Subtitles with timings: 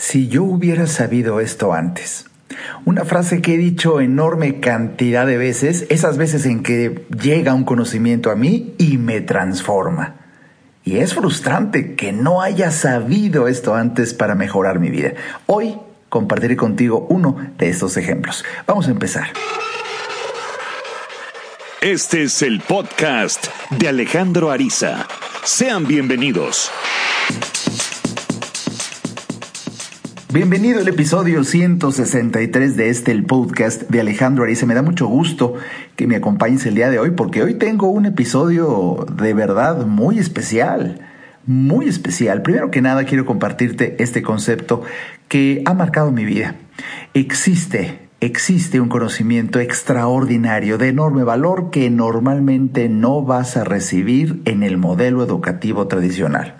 [0.00, 2.24] Si yo hubiera sabido esto antes.
[2.86, 7.64] Una frase que he dicho enorme cantidad de veces, esas veces en que llega un
[7.64, 10.14] conocimiento a mí y me transforma.
[10.84, 15.12] Y es frustrante que no haya sabido esto antes para mejorar mi vida.
[15.44, 15.76] Hoy
[16.08, 18.42] compartiré contigo uno de estos ejemplos.
[18.66, 19.28] Vamos a empezar.
[21.82, 25.06] Este es el podcast de Alejandro Ariza.
[25.44, 26.70] Sean bienvenidos.
[30.32, 34.64] Bienvenido al episodio 163 de este el podcast de Alejandro Ariza.
[34.64, 35.54] Me da mucho gusto
[35.96, 40.20] que me acompañes el día de hoy porque hoy tengo un episodio de verdad muy
[40.20, 41.00] especial.
[41.46, 42.42] Muy especial.
[42.42, 44.82] Primero que nada quiero compartirte este concepto
[45.26, 46.54] que ha marcado mi vida.
[47.12, 54.62] Existe existe un conocimiento extraordinario de enorme valor que normalmente no vas a recibir en
[54.62, 56.59] el modelo educativo tradicional.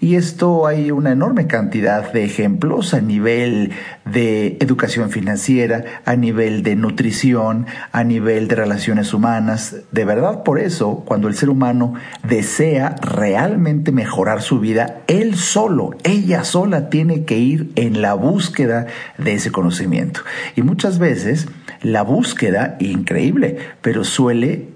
[0.00, 3.72] Y esto hay una enorme cantidad de ejemplos a nivel
[4.04, 9.76] de educación financiera, a nivel de nutrición, a nivel de relaciones humanas.
[9.92, 15.90] De verdad, por eso, cuando el ser humano desea realmente mejorar su vida, él solo,
[16.04, 18.86] ella sola tiene que ir en la búsqueda
[19.18, 20.20] de ese conocimiento.
[20.54, 21.48] Y muchas veces
[21.82, 24.75] la búsqueda, increíble, pero suele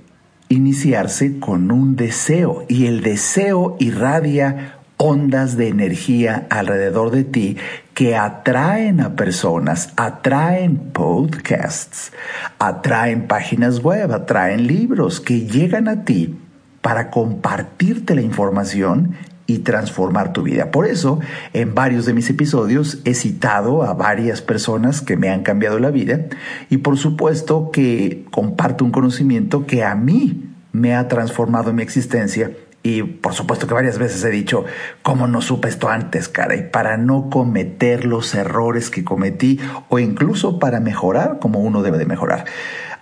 [0.50, 7.56] iniciarse con un deseo y el deseo irradia ondas de energía alrededor de ti
[7.94, 12.12] que atraen a personas, atraen podcasts,
[12.58, 16.36] atraen páginas web, atraen libros que llegan a ti
[16.82, 19.14] para compartirte la información
[19.50, 20.70] y transformar tu vida.
[20.70, 21.18] Por eso,
[21.52, 25.90] en varios de mis episodios he citado a varias personas que me han cambiado la
[25.90, 26.26] vida
[26.68, 32.52] y por supuesto que comparto un conocimiento que a mí me ha transformado mi existencia
[32.84, 34.64] y por supuesto que varias veces he dicho,
[35.02, 36.54] ¿cómo no supe esto antes, cara?
[36.54, 41.98] Y para no cometer los errores que cometí o incluso para mejorar como uno debe
[41.98, 42.44] de mejorar.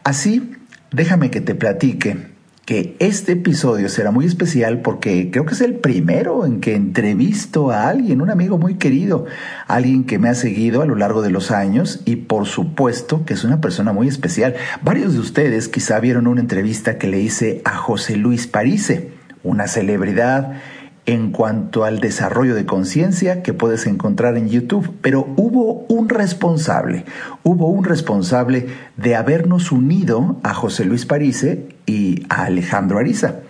[0.02, 0.56] Así,
[0.92, 2.37] déjame que te platique
[2.68, 7.70] que este episodio será muy especial porque creo que es el primero en que entrevisto
[7.70, 9.24] a alguien, un amigo muy querido,
[9.68, 13.32] alguien que me ha seguido a lo largo de los años y por supuesto que
[13.32, 14.54] es una persona muy especial.
[14.82, 19.12] Varios de ustedes quizá vieron una entrevista que le hice a José Luis Parise,
[19.42, 20.60] una celebridad
[21.06, 27.06] en cuanto al desarrollo de conciencia que puedes encontrar en YouTube, pero hubo un responsable,
[27.44, 28.66] hubo un responsable
[28.98, 33.40] de habernos unido a José Luis Parise y a Alejandro Ariza.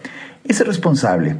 [0.45, 1.37] Ese responsable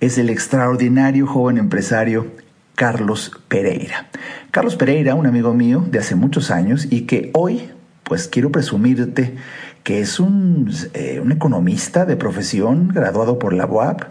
[0.00, 2.26] es el extraordinario joven empresario
[2.74, 4.10] Carlos Pereira.
[4.50, 7.70] Carlos Pereira, un amigo mío de hace muchos años y que hoy,
[8.02, 9.36] pues quiero presumirte
[9.84, 14.02] que es un, eh, un economista de profesión graduado por la UAP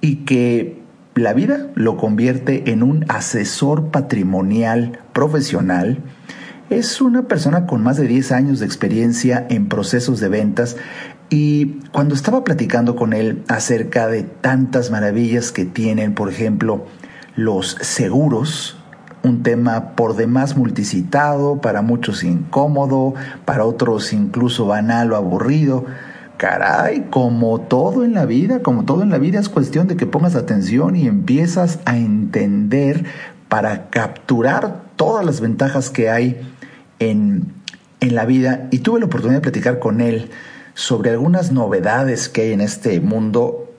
[0.00, 0.80] y que
[1.14, 5.98] la vida lo convierte en un asesor patrimonial profesional.
[6.70, 10.76] Es una persona con más de 10 años de experiencia en procesos de ventas
[11.30, 16.86] y cuando estaba platicando con él acerca de tantas maravillas que tienen, por ejemplo,
[17.36, 18.76] los seguros,
[19.22, 23.14] un tema por demás multicitado, para muchos incómodo,
[23.44, 25.86] para otros incluso banal o aburrido,
[26.36, 30.06] Caray, como todo en la vida, como todo en la vida es cuestión de que
[30.06, 33.04] pongas atención y empiezas a entender
[33.48, 36.40] para capturar todas las ventajas que hay
[36.98, 37.52] en,
[38.00, 38.66] en la vida.
[38.72, 40.30] Y tuve la oportunidad de platicar con él
[40.74, 43.72] sobre algunas novedades que hay en este mundo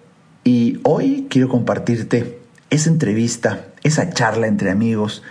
[0.44, 2.40] y hoy quiero compartirte
[2.70, 5.22] esa entrevista, esa charla entre amigos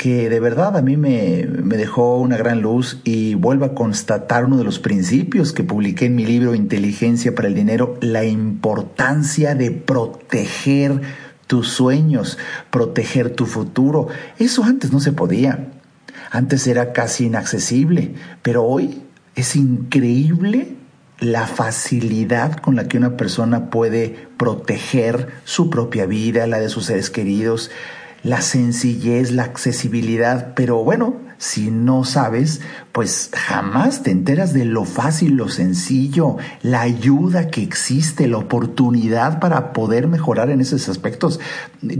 [0.00, 4.56] que de verdad a mí me, dejó una gran luz y vuelvo a constatar uno
[4.56, 9.72] de los principios que publiqué en mi libro Inteligencia para el Dinero, la importancia de
[9.72, 11.02] proteger
[11.46, 12.38] tus sueños,
[12.70, 14.08] proteger tu futuro.
[14.38, 15.68] Eso antes no se podía.
[16.30, 19.02] Antes era casi inaccesible, pero hoy
[19.40, 20.76] es increíble
[21.18, 26.86] la facilidad con la que una persona puede proteger su propia vida, la de sus
[26.86, 27.70] seres queridos,
[28.22, 32.60] la sencillez, la accesibilidad, pero bueno, si no sabes,
[32.92, 39.40] pues jamás te enteras de lo fácil, lo sencillo, la ayuda que existe, la oportunidad
[39.40, 41.40] para poder mejorar en esos aspectos.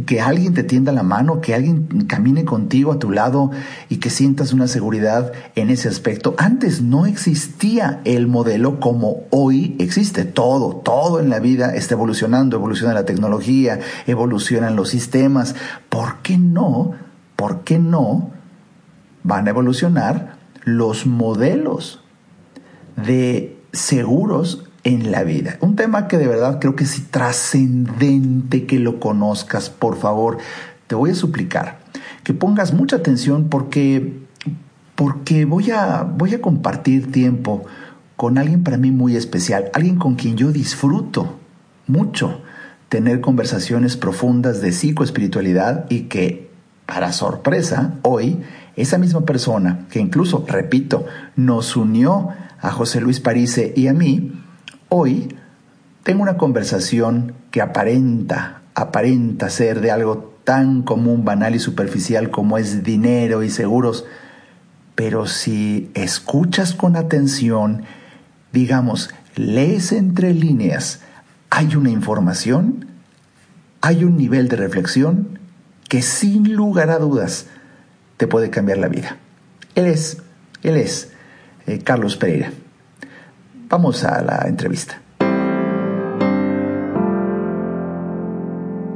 [0.05, 3.51] Que alguien te tienda la mano, que alguien camine contigo a tu lado
[3.89, 6.35] y que sientas una seguridad en ese aspecto.
[6.37, 10.27] Antes no existía el modelo como hoy existe.
[10.27, 15.55] Todo, todo en la vida está evolucionando, evoluciona la tecnología, evolucionan los sistemas.
[15.89, 16.93] ¿Por qué no?
[17.37, 18.39] ¿Por qué no?
[19.23, 22.03] Van a evolucionar los modelos
[22.97, 25.59] de seguros en la vida.
[25.61, 30.39] Un tema que de verdad creo que es trascendente que lo conozcas, por favor.
[30.87, 31.79] te voy a suplicar
[32.25, 34.21] que pongas mucha atención porque,
[34.95, 37.65] porque voy, a, voy a compartir tiempo
[38.17, 41.39] con alguien para mí muy especial, alguien con quien yo disfruto
[41.87, 42.43] mucho
[42.89, 46.51] tener conversaciones profundas de psicoespiritualidad y que,
[46.87, 48.41] para sorpresa, hoy
[48.81, 51.07] esa misma persona que incluso, repito,
[51.37, 52.31] nos unió
[52.61, 54.33] a José Luis Parise y a mí,
[54.89, 55.35] hoy
[56.03, 62.59] tengo una conversación que aparenta, aparenta ser de algo tan común, banal y superficial como
[62.59, 64.05] es dinero y seguros,
[64.95, 67.83] pero si escuchas con atención,
[68.53, 71.01] digamos, lees entre líneas,
[71.51, 72.87] hay una información,
[73.81, 75.39] hay un nivel de reflexión
[75.89, 77.47] que sin lugar a dudas
[78.21, 79.19] te puede cambiar la vida.
[79.75, 80.23] Él es,
[80.63, 81.11] él es
[81.67, 82.53] eh, Carlos Pereira.
[83.71, 85.01] Vamos a la entrevista.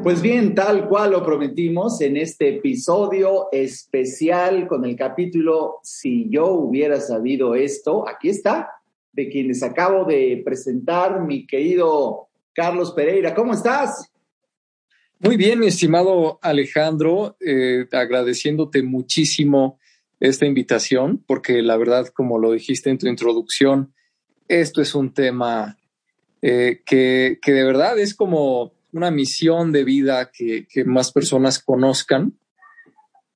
[0.03, 6.49] Pues bien, tal cual lo prometimos en este episodio especial con el capítulo Si yo
[6.49, 8.73] hubiera sabido esto, aquí está,
[9.11, 13.35] de quienes acabo de presentar, mi querido Carlos Pereira.
[13.35, 14.14] ¿Cómo estás?
[15.21, 19.79] Muy bien, mi estimado Alejandro, eh, agradeciéndote muchísimo
[20.21, 23.95] esta invitación, porque la verdad, como lo dijiste en tu introducción,
[24.49, 25.79] esto es un tema
[26.43, 31.59] eh, que, que, de verdad es como una misión de vida que, que más personas
[31.59, 32.39] conozcan,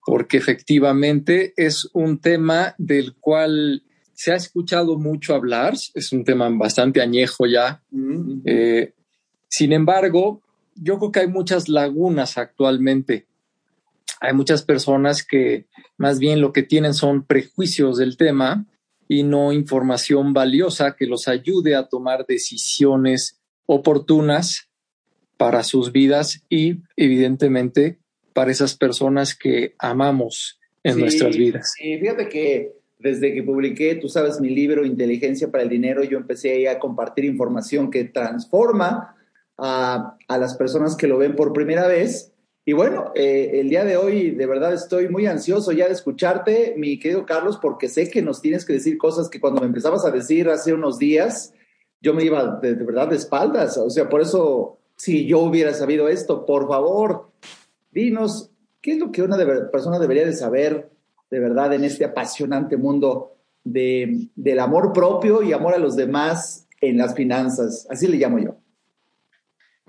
[0.04, 3.82] porque efectivamente es un tema del cual
[4.14, 7.82] se ha escuchado mucho hablar, es un tema bastante añejo ya.
[7.92, 8.42] Mm-hmm.
[8.46, 8.94] eh,
[9.48, 10.42] sin embargo,
[10.80, 13.26] yo creo que hay muchas lagunas actualmente.
[14.20, 15.66] Hay muchas personas que
[15.96, 18.66] más bien lo que tienen son prejuicios del tema
[19.06, 24.68] y no información valiosa que los ayude a tomar decisiones oportunas
[25.36, 27.98] para sus vidas y evidentemente
[28.32, 31.72] para esas personas que amamos en nuestras vidas.
[31.76, 36.18] Sí, fíjate que desde que publiqué, tú sabes, mi libro Inteligencia para el Dinero, yo
[36.18, 39.16] empecé a compartir información que transforma
[39.58, 42.32] a, las personas que lo ven por primera vez.
[42.64, 46.74] Y bueno, eh, el día de hoy de verdad estoy muy ansioso ya de escucharte,
[46.76, 50.04] mi querido Carlos, porque sé que nos tienes que decir cosas que cuando me empezabas
[50.04, 51.54] a decir hace unos días,
[52.00, 53.76] yo me iba de, verdad de espaldas.
[53.78, 57.30] O sea, por eso, si yo hubiera sabido esto, por favor,
[57.90, 58.50] dinos,
[58.80, 59.36] ¿qué es lo que una
[59.70, 60.90] persona debería de saber
[61.30, 63.34] de verdad en este apasionante mundo
[63.64, 67.86] de, del amor propio y amor a los demás en las finanzas?
[67.90, 68.56] Así le llamo yo.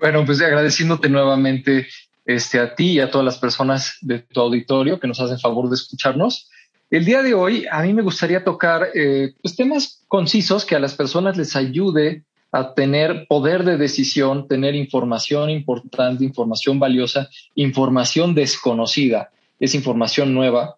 [0.00, 1.86] Bueno, pues agradeciéndote nuevamente
[2.24, 5.68] este, a ti y a todas las personas de tu auditorio que nos hacen favor
[5.68, 6.48] de escucharnos.
[6.90, 10.80] El día de hoy a mí me gustaría tocar eh, pues, temas concisos que a
[10.80, 18.34] las personas les ayude a tener poder de decisión, tener información importante, información valiosa, información
[18.34, 19.30] desconocida.
[19.60, 20.76] Es información nueva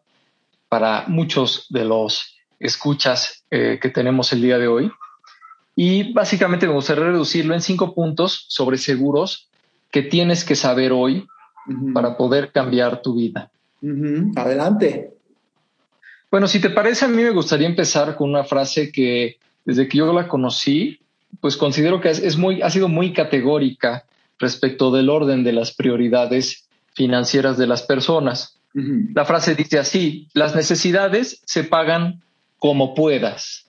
[0.68, 4.90] para muchos de los escuchas eh, que tenemos el día de hoy.
[5.74, 9.48] Y básicamente me gustaría reducirlo en cinco puntos sobre seguros
[9.90, 11.26] que tienes que saber hoy
[11.94, 13.50] para poder cambiar tu vida.
[14.36, 15.10] Adelante.
[16.30, 19.98] Bueno, si te parece, a mí me gustaría empezar con una frase que desde que
[19.98, 20.98] yo la conocí,
[21.40, 24.04] pues considero que es, muy, ha sido muy categórica
[24.38, 28.58] respecto del orden de las prioridades financieras de las personas.
[28.75, 32.23] La frase dice así, las necesidades se pagan
[32.58, 33.66] como puedas.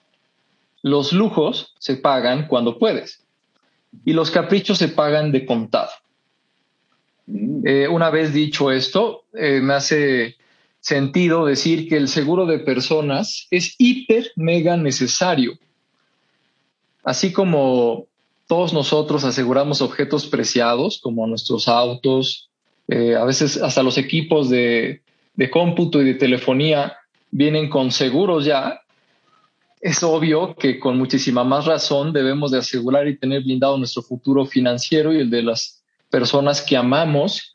[0.84, 3.24] Los lujos se pagan cuando puedes
[4.06, 5.90] y los caprichos se pagan de contado.
[7.26, 7.66] Mm.
[7.66, 10.36] Eh, una vez dicho esto, eh, me hace
[10.80, 15.54] sentido decir que el seguro de personas es hiper mega necesario.
[17.04, 18.06] Así como
[18.48, 22.50] todos nosotros aseguramos objetos preciados como nuestros autos,
[22.90, 25.02] eh, a veces hasta los equipos de,
[25.36, 26.98] de cómputo y de telefonía
[27.32, 28.82] vienen con seguros ya,
[29.84, 34.46] es obvio que con muchísima más razón debemos de asegurar y tener blindado nuestro futuro
[34.46, 37.54] financiero y el de las personas que amamos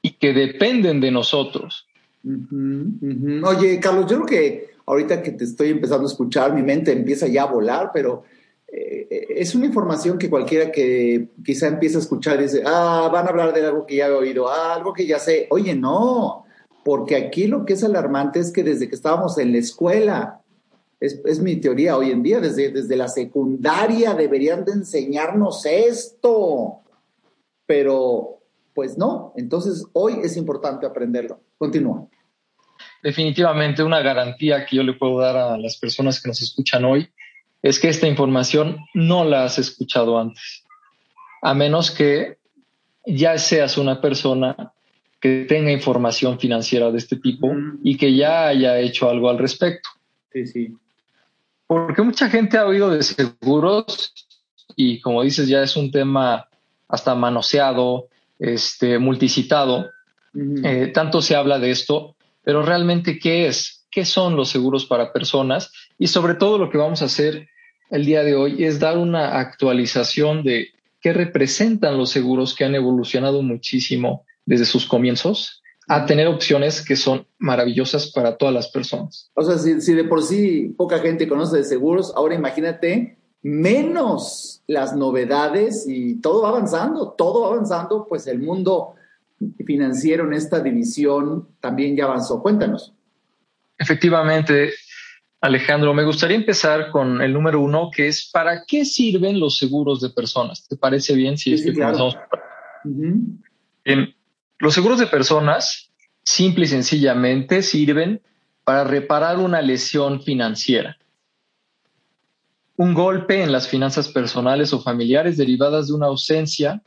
[0.00, 1.86] y que dependen de nosotros.
[2.24, 7.26] Oye, Carlos, yo creo que ahorita que te estoy empezando a escuchar, mi mente empieza
[7.26, 8.24] ya a volar, pero
[8.66, 13.28] eh, es una información que cualquiera que quizá empieza a escuchar dice, ah, van a
[13.28, 15.48] hablar de algo que ya he oído, ah, algo que ya sé.
[15.50, 16.46] Oye, no,
[16.82, 20.40] porque aquí lo que es alarmante es que desde que estábamos en la escuela,
[21.00, 26.80] es, mi teoría hoy en día, desde, desde la secundaria deberían de enseñarnos esto,
[27.66, 28.40] pero
[28.74, 31.40] pues no, entonces hoy es importante aprenderlo.
[31.58, 32.06] Continúa.
[33.02, 37.08] Definitivamente una garantía que yo le puedo dar a las personas que nos escuchan hoy
[37.62, 40.64] es que esta información no la has escuchado antes,
[41.42, 42.38] a menos que
[43.04, 44.72] ya seas una persona
[45.20, 49.88] que tenga información financiera de este tipo y que ya haya hecho algo al respecto.
[50.32, 50.76] Sí, sí.
[51.66, 54.12] Porque mucha gente ha oído de seguros
[54.76, 56.48] y como dices ya es un tema
[56.88, 58.08] hasta manoseado,
[58.38, 59.90] este, multicitado.
[60.64, 63.86] Eh, tanto se habla de esto, pero realmente ¿qué es?
[63.90, 65.72] ¿Qué son los seguros para personas?
[65.98, 67.48] Y sobre todo lo que vamos a hacer
[67.90, 70.68] el día de hoy es dar una actualización de
[71.00, 76.96] qué representan los seguros que han evolucionado muchísimo desde sus comienzos a tener opciones que
[76.96, 79.30] son maravillosas para todas las personas.
[79.34, 84.62] O sea, si, si de por sí poca gente conoce de seguros, ahora imagínate menos
[84.66, 88.94] las novedades y todo va avanzando, todo va avanzando, pues el mundo
[89.64, 92.42] financiero en esta división también ya avanzó.
[92.42, 92.92] Cuéntanos.
[93.78, 94.72] Efectivamente,
[95.40, 100.00] Alejandro, me gustaría empezar con el número uno, que es ¿para qué sirven los seguros
[100.00, 100.66] de personas?
[100.66, 102.16] ¿Te parece bien si es que comenzamos?
[104.58, 105.90] Los seguros de personas,
[106.24, 108.22] simple y sencillamente, sirven
[108.64, 110.96] para reparar una lesión financiera
[112.76, 116.82] un golpe en las finanzas personales o familiares derivadas de una ausencia,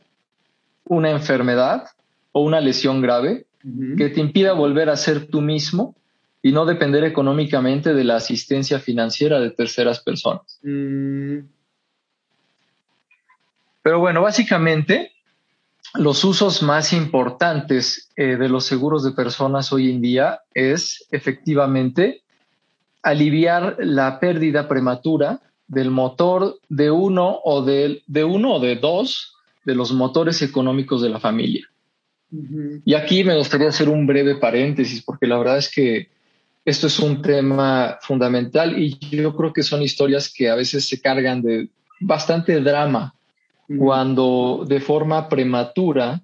[0.84, 1.84] una enfermedad
[2.32, 3.46] o una lesión grave
[3.98, 5.94] que te impida volver a ser tú mismo
[6.42, 10.58] y no depender económicamente de la asistencia financiera de terceras personas.
[10.62, 11.40] Mm.
[13.82, 15.12] Pero bueno, básicamente
[15.94, 22.22] los usos más importantes eh, de los seguros de personas hoy en día es efectivamente
[23.02, 29.34] aliviar la pérdida prematura del motor de uno o de, de uno o de dos
[29.64, 31.66] de los motores económicos de la familia.
[32.84, 36.08] Y aquí me gustaría hacer un breve paréntesis, porque la verdad es que
[36.64, 41.00] esto es un tema fundamental y yo creo que son historias que a veces se
[41.00, 41.68] cargan de
[42.00, 43.14] bastante drama
[43.78, 46.20] cuando de forma prematura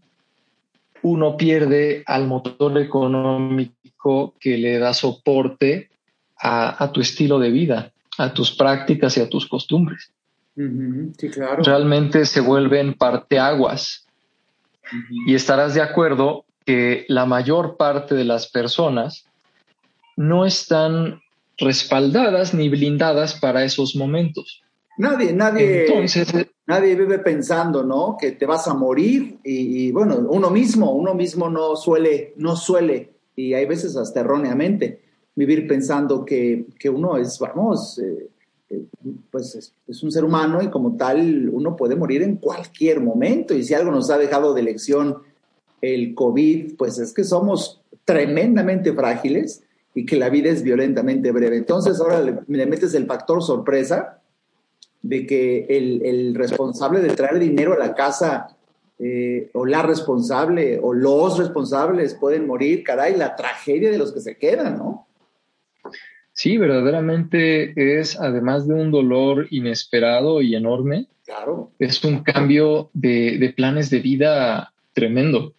[1.03, 5.91] uno pierde al motor económico que le da soporte
[6.39, 10.13] a tu estilo de vida a tus prácticas y a tus costumbres.
[10.55, 11.63] Sí, claro.
[11.63, 14.07] Realmente se vuelven parteaguas.
[15.27, 19.27] Y estarás de acuerdo que la mayor parte de las personas
[20.17, 21.21] no están
[21.59, 24.63] respaldadas ni blindadas para esos momentos.
[24.99, 26.33] Nadie, nadie, Entonces,
[26.67, 28.17] nadie vive pensando, ¿no?
[28.19, 33.17] Que te vas a morir y, bueno, uno mismo, uno mismo no suele, no suele
[33.37, 35.01] y hay veces hasta erróneamente
[35.35, 38.31] vivir pensando que, uno es, vamos, eh,
[38.71, 38.83] eh,
[39.31, 43.55] pues es, un ser humano y como tal uno puede morir en cualquier momento.
[43.55, 45.19] Y si algo nos ha dejado de lección
[45.83, 49.63] el COVID, pues es que somos tremendamente frágiles
[49.95, 51.59] y que la vida es violentamente breve.
[51.59, 54.23] Entonces ahora le, metes el factor sorpresa
[55.09, 58.57] de que el, responsable de traer dinero a la casa
[58.99, 64.21] eh, o la responsable o los responsables pueden morir, caray, la tragedia de los que
[64.21, 65.07] se quedan, ¿no?
[66.33, 71.71] Sí, verdaderamente es, además de un dolor inesperado y enorme, claro.
[71.79, 75.55] es un cambio de, planes de vida tremendo.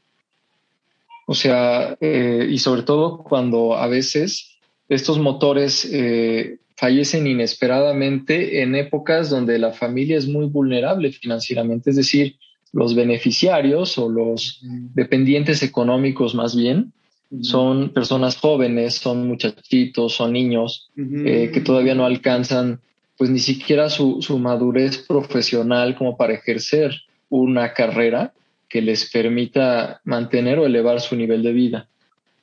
[1.25, 8.75] O sea, eh, y sobre todo cuando a veces estos motores eh, fallecen inesperadamente en
[8.75, 12.35] épocas donde la familia es muy vulnerable financieramente, es decir,
[12.71, 14.61] los beneficiarios o los
[14.93, 16.93] dependientes económicos más bien
[17.41, 22.79] son personas jóvenes, son muchachitos, son niños eh, que todavía no alcanzan
[23.17, 26.95] pues ni siquiera su, su, madurez profesional como para ejercer
[27.29, 28.33] una carrera
[28.69, 31.87] que les permita mantener o elevar su nivel de vida.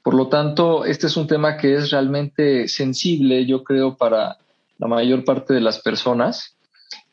[0.05, 4.37] Por lo tanto, este es un tema que es realmente sensible, yo creo, para
[4.79, 6.57] la mayor parte de las personas.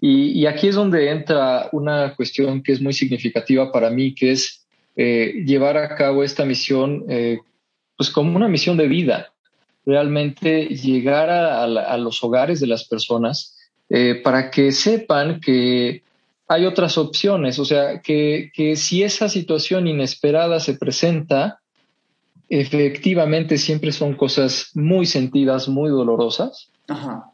[0.02, 4.66] Y, aquí es donde entra una cuestión que es muy significativa para mí, que es
[4.98, 7.40] eh, llevar a cabo esta misión eh,
[7.96, 9.32] pues como una misión de vida,
[9.86, 13.58] realmente llegar a, los hogares de las personas
[13.90, 16.04] eh, para que sepan que
[16.50, 21.61] hay otras opciones, o sea, que, si esa situación inesperada se presenta,
[22.52, 26.70] efectivamente siempre son cosas muy sentidas, muy dolorosas,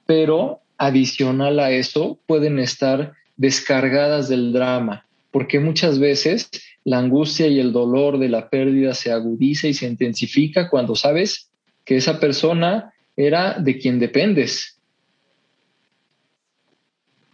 [0.06, 6.52] pero adicional a eso pueden estar descargadas del drama, porque muchas veces
[6.84, 11.50] la angustia y el dolor de la pérdida se agudiza y se intensifica cuando sabes
[11.84, 14.78] que esa persona era de quien dependes.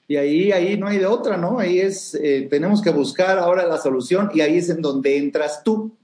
[0.07, 1.59] Y ahí, ahí no hay de otra, ¿no?
[1.59, 5.63] Ahí es, eh, tenemos que buscar ahora la solución y ahí es en donde entras
[5.65, 5.97] tú.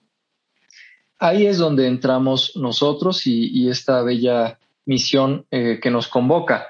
[1.19, 6.67] Ahí es donde entramos nosotros y, esta bella misión eh, que nos convoca,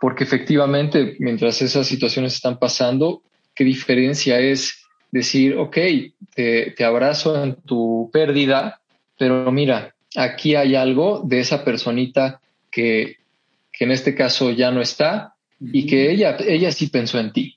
[0.00, 3.22] porque efectivamente, mientras esas situaciones están pasando,
[3.54, 5.76] ¿qué diferencia es decir, ok,
[6.34, 8.80] te, abrazo en tu pérdida,
[9.16, 13.18] pero mira, aquí hay algo de esa personita que,
[13.72, 17.56] que en este caso ya no está y que ella, ella sí pensó en ti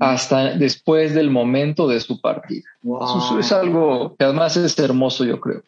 [0.00, 2.64] hasta después del momento de su partida.
[2.82, 5.62] Eso es algo que además es hermoso, yo creo.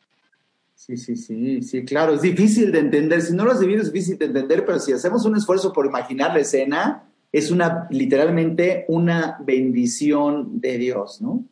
[0.75, 3.21] Sí, sí, sí, sí, claro, es difícil de entender.
[3.23, 5.87] Si no lo has vivido es difícil de entender, pero si hacemos un esfuerzo por
[5.87, 11.45] imaginar la escena, es una, literalmente, una bendición de Dios, ¿no?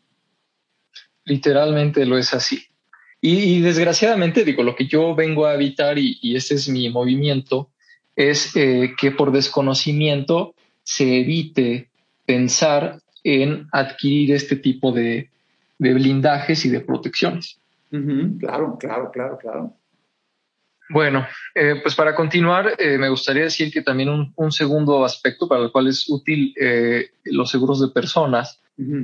[1.25, 2.61] Literalmente lo es así.
[3.21, 7.69] Y, desgraciadamente, digo, lo que yo vengo a evitar, y, ese es mi movimiento,
[8.17, 11.90] es eh, que por desconocimiento se evite
[12.31, 15.29] pensar en adquirir este tipo de,
[15.79, 17.59] blindajes y de protecciones.
[18.39, 19.75] Claro, claro, claro, claro.
[20.91, 25.65] Bueno, eh, pues para continuar, eh, me gustaría decir que también un, segundo aspecto para
[25.65, 28.61] el cual es útil eh, los seguros de personas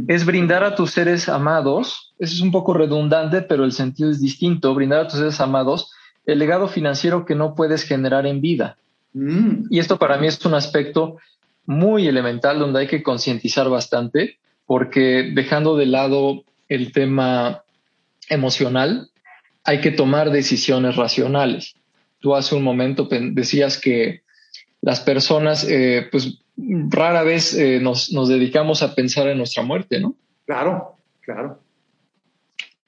[0.08, 4.22] es brindar a tus seres amados, eso es un poco redundante, pero el sentido es
[4.22, 5.92] distinto, brindar a tus seres amados
[6.24, 8.78] el legado financiero que no puedes generar en vida.
[9.12, 9.66] Mm.
[9.68, 11.18] Y esto para mí es un aspecto
[11.66, 17.62] muy elemental donde hay que concientizar bastante, porque dejando de lado el tema
[18.28, 19.10] emocional,
[19.64, 21.74] hay que tomar decisiones racionales.
[22.20, 24.22] Tú hace un momento decías que
[24.80, 30.00] las personas, eh, pues rara vez eh, nos, nos, dedicamos a pensar en nuestra muerte,
[30.00, 30.14] ¿no?
[30.46, 31.60] Claro, claro.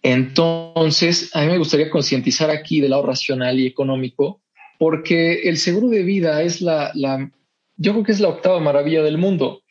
[0.02, 4.40] Entonces, a mí me gustaría concientizar aquí del lado racional y económico,
[4.78, 7.30] porque el seguro de vida es la, la
[7.78, 9.62] yo creo que es la octava maravilla del mundo.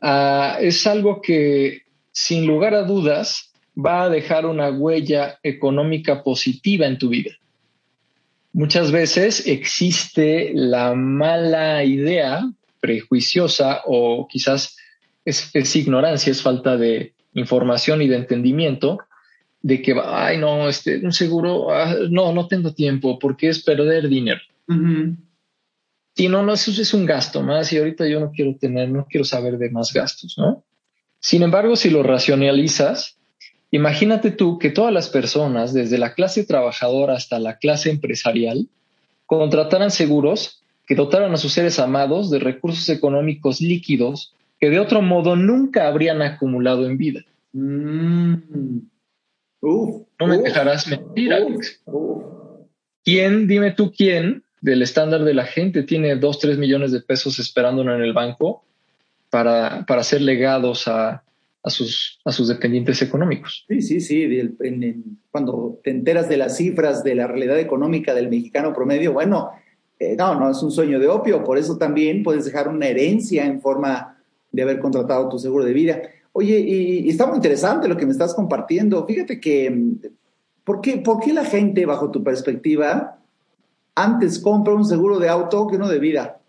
[0.00, 6.86] Ah, es algo que, sin lugar a dudas, va a dejar una huella económica positiva
[6.86, 7.32] en tu vida.
[8.52, 12.48] Muchas veces existe la mala idea
[12.80, 14.76] prejuiciosa o quizás
[15.24, 18.98] es, ignorancia, es falta de información y de entendimiento
[19.62, 24.08] de que, ay, no, este, un seguro, ah, no, no tengo tiempo porque es perder
[24.08, 24.40] dinero.
[26.14, 29.06] Si no, no, eso es un gasto más y ahorita yo no quiero tener, no
[29.08, 30.64] quiero saber de más gastos, ¿no?
[31.18, 33.16] Sin embargo, si lo racionalizas,
[33.70, 38.68] imagínate tú que todas las personas, desde la clase trabajadora hasta la clase empresarial,
[39.26, 45.02] contrataran seguros que dotaran a sus seres amados de recursos económicos líquidos que de otro
[45.02, 47.24] modo nunca habrían acumulado en vida.
[47.52, 48.34] Mm.
[49.62, 51.82] no me dejarás mentir, Alex.
[53.02, 57.38] ¿Quién, dime tú quién, del estándar de la gente, tiene dos, tres millones de pesos
[57.38, 58.64] esperándolo en el banco
[59.28, 61.22] para, para ser legados a,
[61.62, 63.66] a, sus, a sus dependientes económicos.
[63.68, 64.26] Sí, sí, sí.
[65.30, 69.50] cuando te enteras de las cifras de la realidad económica del mexicano promedio, bueno,
[69.98, 73.44] eh, no, no es un sueño de opio, por eso también puedes dejar una herencia
[73.44, 74.16] en forma
[74.50, 76.00] de haber contratado tu seguro de vida.
[76.32, 79.04] Oye, y, está muy interesante lo que me estás compartiendo.
[79.04, 79.92] Fíjate que,
[80.64, 83.18] ¿por qué, ¿por qué la gente, bajo tu perspectiva,
[83.94, 86.40] antes compra un seguro de auto que uno de vida.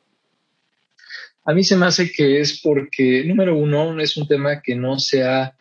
[1.45, 4.97] A mí se me hace que es porque, número uno, es un tema que no
[4.97, 5.53] se ha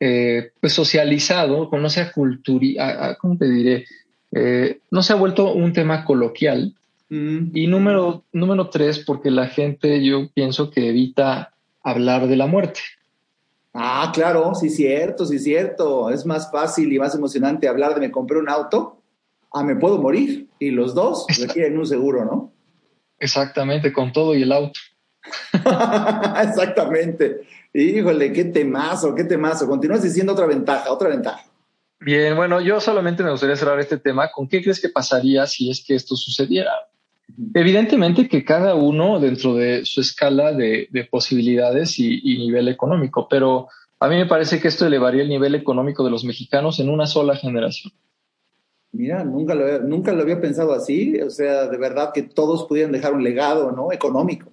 [0.00, 3.84] eh, pues socializado, no se ha culturalizado, ¿cómo te diré?
[4.32, 6.74] Eh, no se ha vuelto un tema coloquial.
[7.10, 7.50] Mm.
[7.54, 12.80] Y número, número tres, porque la gente yo pienso que evita hablar de la muerte.
[13.74, 16.08] Ah, claro, sí, cierto, sí, cierto.
[16.08, 19.01] Es más fácil y más emocionante hablar de me compré un auto
[19.54, 20.48] ah, me puedo morir.
[20.58, 22.52] Y los dos requieren un seguro, ¿no?
[23.18, 24.78] Exactamente, con todo y el auto.
[26.42, 27.42] Exactamente.
[27.72, 29.66] Híjole, qué temazo, qué temazo.
[29.66, 31.44] Continúas diciendo otra ventaja, otra ventaja.
[32.00, 34.30] Bien, bueno, yo solamente me gustaría cerrar este tema.
[34.32, 36.72] ¿Con qué crees que pasaría si es que esto sucediera?
[37.54, 43.68] Evidentemente que cada uno dentro de su escala de, posibilidades y, nivel económico, pero
[44.00, 47.06] a mí me parece que esto elevaría el nivel económico de los mexicanos en una
[47.06, 47.92] sola generación.
[48.92, 52.92] Mira, nunca lo, nunca lo había pensado así, o sea, de verdad que todos pudieran
[52.92, 53.90] dejar un legado, ¿no?
[53.90, 54.52] Económico.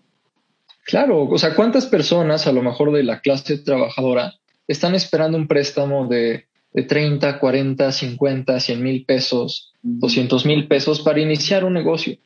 [0.85, 4.33] Claro, o sea, ¿cuántas personas, a lo mejor de la clase trabajadora,
[4.67, 11.01] están esperando un préstamo de, de 30, 40, 50, 100 mil pesos, 200 mil pesos
[11.01, 12.17] para iniciar un negocio?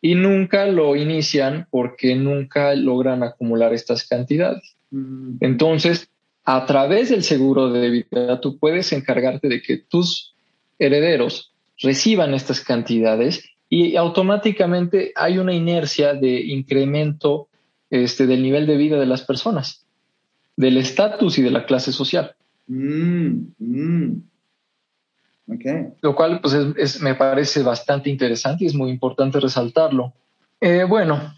[0.00, 4.76] Y nunca lo inician porque nunca logran acumular estas cantidades.
[5.40, 6.08] Entonces,
[6.44, 10.34] a través del seguro de vida, tú puedes encargarte de que tus
[10.84, 17.48] herederos reciban estas cantidades y automáticamente hay una inercia de incremento
[17.90, 19.84] este, del nivel de vida de las personas,
[20.56, 22.34] del estatus y de la clase social.
[22.66, 24.22] Mm, mm.
[26.00, 30.12] Lo cual pues me parece bastante interesante y es muy importante resaltarlo.
[30.60, 31.34] Eh, bueno,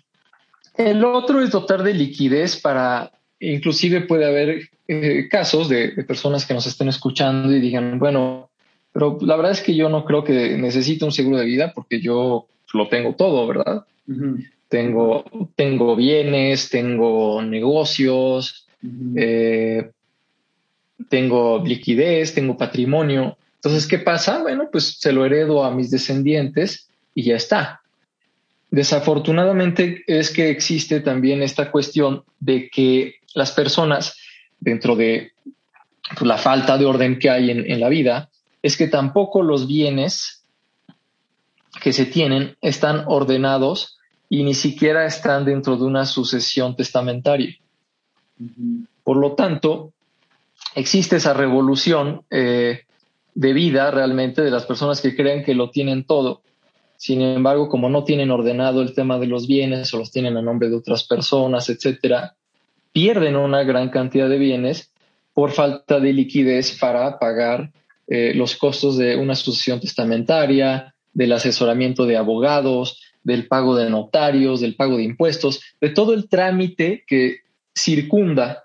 [0.76, 6.46] el otro es dotar de liquidez para, inclusive puede haber eh, casos de, de, personas
[6.46, 8.50] que nos estén escuchando y digan, bueno,
[8.94, 12.00] Pero la verdad es que yo no creo que necesite un seguro de vida porque
[12.00, 13.84] yo lo tengo todo, ¿verdad?
[14.68, 15.24] tengo,
[15.56, 18.66] tengo bienes, tengo negocios,
[19.16, 19.90] eh,
[21.08, 23.36] tengo liquidez, tengo patrimonio.
[23.56, 24.42] Entonces, ¿qué pasa?
[24.42, 27.80] Bueno, pues se lo heredo a mis descendientes y ya está.
[28.70, 34.16] Desafortunadamente es que existe también esta cuestión de que las personas,
[34.60, 35.32] dentro de
[36.20, 38.30] la falta de orden que hay en, en la vida,
[38.64, 40.42] es que tampoco los bienes
[41.82, 43.98] que se tienen están ordenados
[44.30, 47.58] y ni siquiera están dentro de una sucesión testamentaria.
[49.02, 49.92] Por lo tanto,
[50.74, 52.84] existe esa revolución eh,
[53.34, 56.40] de vida realmente de las personas que creen que lo tienen todo.
[56.96, 60.42] Sin embargo, como no tienen ordenado el tema de los bienes o los tienen a
[60.42, 62.34] nombre de otras personas, etcétera,
[62.94, 64.90] pierden una gran cantidad de bienes
[65.34, 67.70] por falta de liquidez para pagar
[68.06, 74.60] eh, los costos de una sucesión testamentaria, del asesoramiento de abogados, del pago de notarios,
[74.60, 77.38] del pago de impuestos, de todo el trámite que
[77.74, 78.64] circunda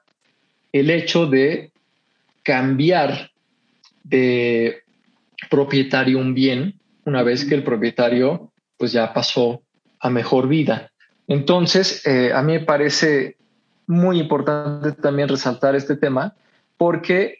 [0.73, 1.71] el hecho de
[2.43, 3.31] cambiar
[4.03, 4.83] de
[5.49, 6.75] propietario un bien
[7.05, 9.61] una vez que el propietario pues ya pasó
[9.99, 10.91] a mejor vida.
[11.27, 13.37] Entonces, eh, a mí me parece
[13.87, 16.35] muy importante también resaltar este tema
[16.77, 17.39] porque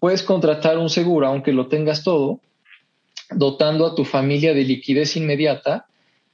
[0.00, 2.40] puedes contratar un seguro aunque lo tengas todo,
[3.30, 5.86] dotando a tu familia de liquidez inmediata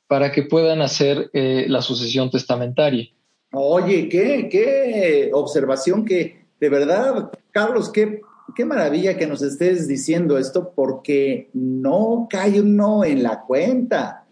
[0.06, 3.10] para que puedan hacer eh, la sucesión testamentaria.
[3.52, 8.20] Oye, qué, qué observación que de verdad, Carlos, qué,
[8.54, 14.24] qué maravilla que nos estés diciendo esto porque no cae uno en la cuenta.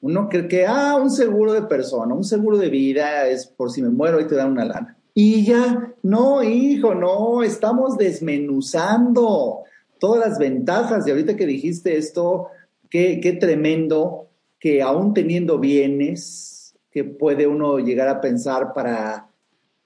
[0.00, 3.82] Uno cree que, ah, un seguro de persona, un seguro de vida es por si
[3.82, 4.93] me muero y te dan una lana.
[5.14, 9.60] Y ya, no, hijo, no, estamos desmenuzando
[9.98, 11.06] todas las ventajas.
[11.06, 12.48] Y ahorita que dijiste esto,
[12.90, 19.28] qué, qué tremendo que aún teniendo bienes que puede uno llegar a pensar para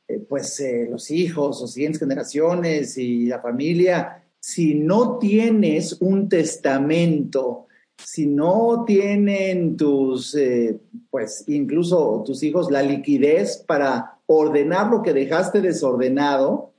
[0.06, 6.28] eh, pues eh, los hijos o siguientes generaciones y la familia, si no tienes un
[6.28, 10.78] testamento, si no tienen tus, eh,
[11.10, 16.72] pues incluso tus hijos la liquidez para ordenar lo que dejaste desordenado,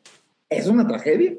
[0.50, 1.34] es una tragedia.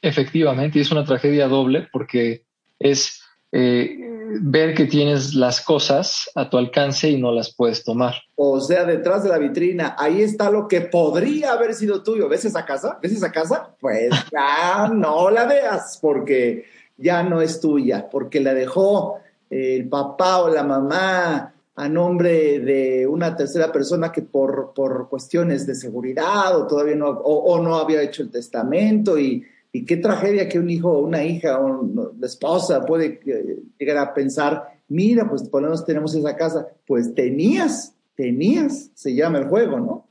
[0.00, 2.44] Efectivamente, es una tragedia doble porque
[2.78, 8.14] es ver que tienes las cosas a tu alcance y no las puedes tomar.
[8.34, 12.28] O sea, detrás de la vitrina, ahí está lo que podría haber sido tuyo.
[12.28, 12.98] ¿Ves esa casa?
[13.02, 13.74] ¿Ves esa casa?
[13.78, 16.64] Pues ya no la veas porque
[16.96, 19.18] ya no es tuya, porque la dejó
[19.50, 25.66] el papá o la mamá a nombre de una tercera persona que por, por cuestiones
[25.66, 30.48] de seguridad o todavía no, o no había hecho el testamento y y qué tragedia
[30.48, 35.28] que un hijo o una hija o una esposa puede eh, llegar a pensar, mira,
[35.28, 36.68] pues por lo menos tenemos esa casa.
[36.86, 40.06] Pues tenías, tenías, se llama el juego, ¿no?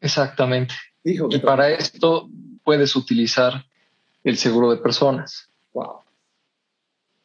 [0.00, 0.74] Exactamente.
[1.02, 2.28] Dijo y para esto
[2.62, 3.64] puedes utilizar
[4.22, 5.48] el seguro de personas.
[5.72, 6.00] Wow.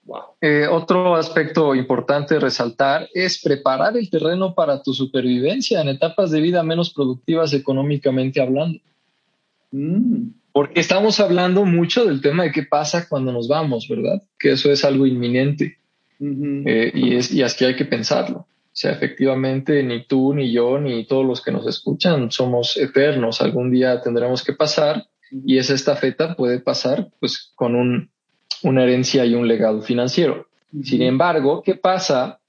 [0.05, 0.21] Wow.
[0.41, 6.41] Eh, otro aspecto importante resaltar es preparar el terreno para tu supervivencia en etapas de
[6.41, 8.79] vida menos productivas económicamente hablando.
[9.71, 14.21] Mm porque estamos hablando mucho del tema de qué pasa cuando nos vamos, ¿verdad?
[14.39, 15.79] Que eso es algo inminente
[16.19, 18.37] eh, y, es, y así hay que pensarlo.
[18.37, 23.41] O sea, efectivamente, ni tú, ni yo, ni todos los que nos escuchan somos eternos.
[23.41, 28.11] Algún día tendremos que pasar y esa estafeta puede pasar pues con un,
[28.63, 30.47] una herencia y un legado financiero.
[30.81, 32.39] Sin embargo, ¿qué pasa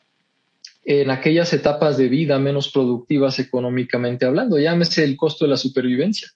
[0.85, 4.59] en aquellas etapas de vida menos productivas económicamente hablando?
[4.59, 6.29] Llámese el costo de la supervivencia.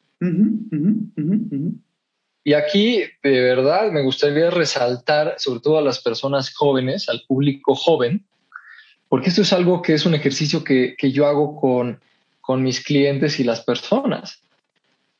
[2.44, 7.74] Y aquí, de verdad, me gustaría resaltar, sobre todo a las personas jóvenes, al público
[7.74, 8.24] joven,
[9.08, 12.00] porque esto es algo que es un ejercicio que, yo hago con,
[12.40, 14.42] con mis clientes y las personas.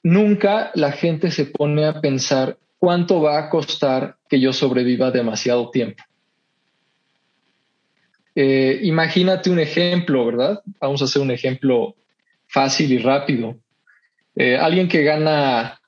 [0.02, 5.70] Nunca la gente se pone a pensar cuánto va a costar que yo sobreviva demasiado
[5.70, 6.02] tiempo.
[8.34, 10.62] Eh, imagínate un ejemplo, ¿verdad?
[10.80, 11.96] Vamos a hacer un ejemplo
[12.46, 13.56] fácil y rápido.
[14.36, 15.80] Eh, alguien que gana,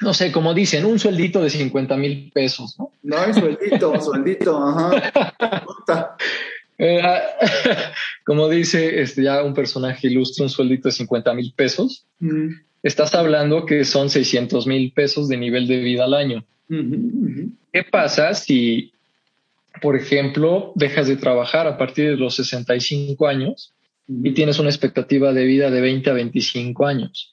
[0.00, 2.90] no sé, como dicen, un sueldito de 50 mil pesos, ¿no?
[3.04, 6.16] No, es sueldito, sueldito, ajá.
[6.78, 7.22] Eh, ah,
[8.26, 12.48] como dice este, ya un personaje ilustre, un sueldito de 50 mil pesos, mm.
[12.82, 16.44] Estás hablando que son 600 mil pesos de nivel de vida al año.
[16.68, 18.92] ¿Qué pasa si,
[19.80, 23.72] por ejemplo, dejas de trabajar a partir de los 65 años
[24.08, 27.32] y tienes una expectativa de vida de 20 a 25 años.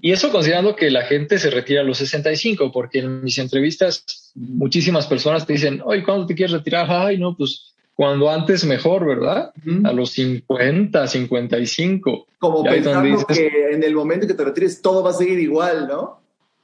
[0.00, 4.32] Y eso considerando que la gente se retira a los 65, porque en mis entrevistas
[4.34, 6.86] muchísimas personas te dicen, oye, ¿cuándo te quieres retirar?
[6.88, 9.52] Ay, no, pues cuando antes mejor, ¿verdad?
[9.82, 12.28] A los 50, 55.
[12.38, 16.20] Como pensando que en el momento que te retires todo va a seguir igual, ¿no?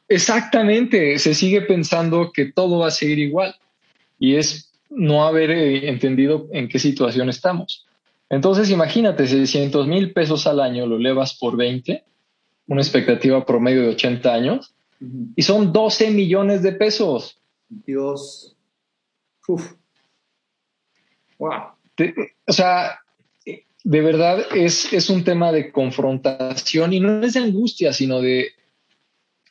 [0.07, 3.53] Exactamente, se sigue pensando que todo va a seguir igual
[4.21, 7.85] y es no haber eh, entendido en qué situación estamos.
[8.31, 12.05] Entonces, imagínate, 600 mil pesos al año lo elevas por 20,
[12.69, 14.73] una expectativa promedio de 80 años,
[15.35, 17.41] y son 12 millones de pesos.
[17.69, 18.55] Dios.
[19.49, 19.73] Uf.
[21.45, 22.23] Wow.
[22.47, 23.01] o sea,
[23.85, 28.53] de verdad es, es un tema de confrontación y no es de angustia, sino de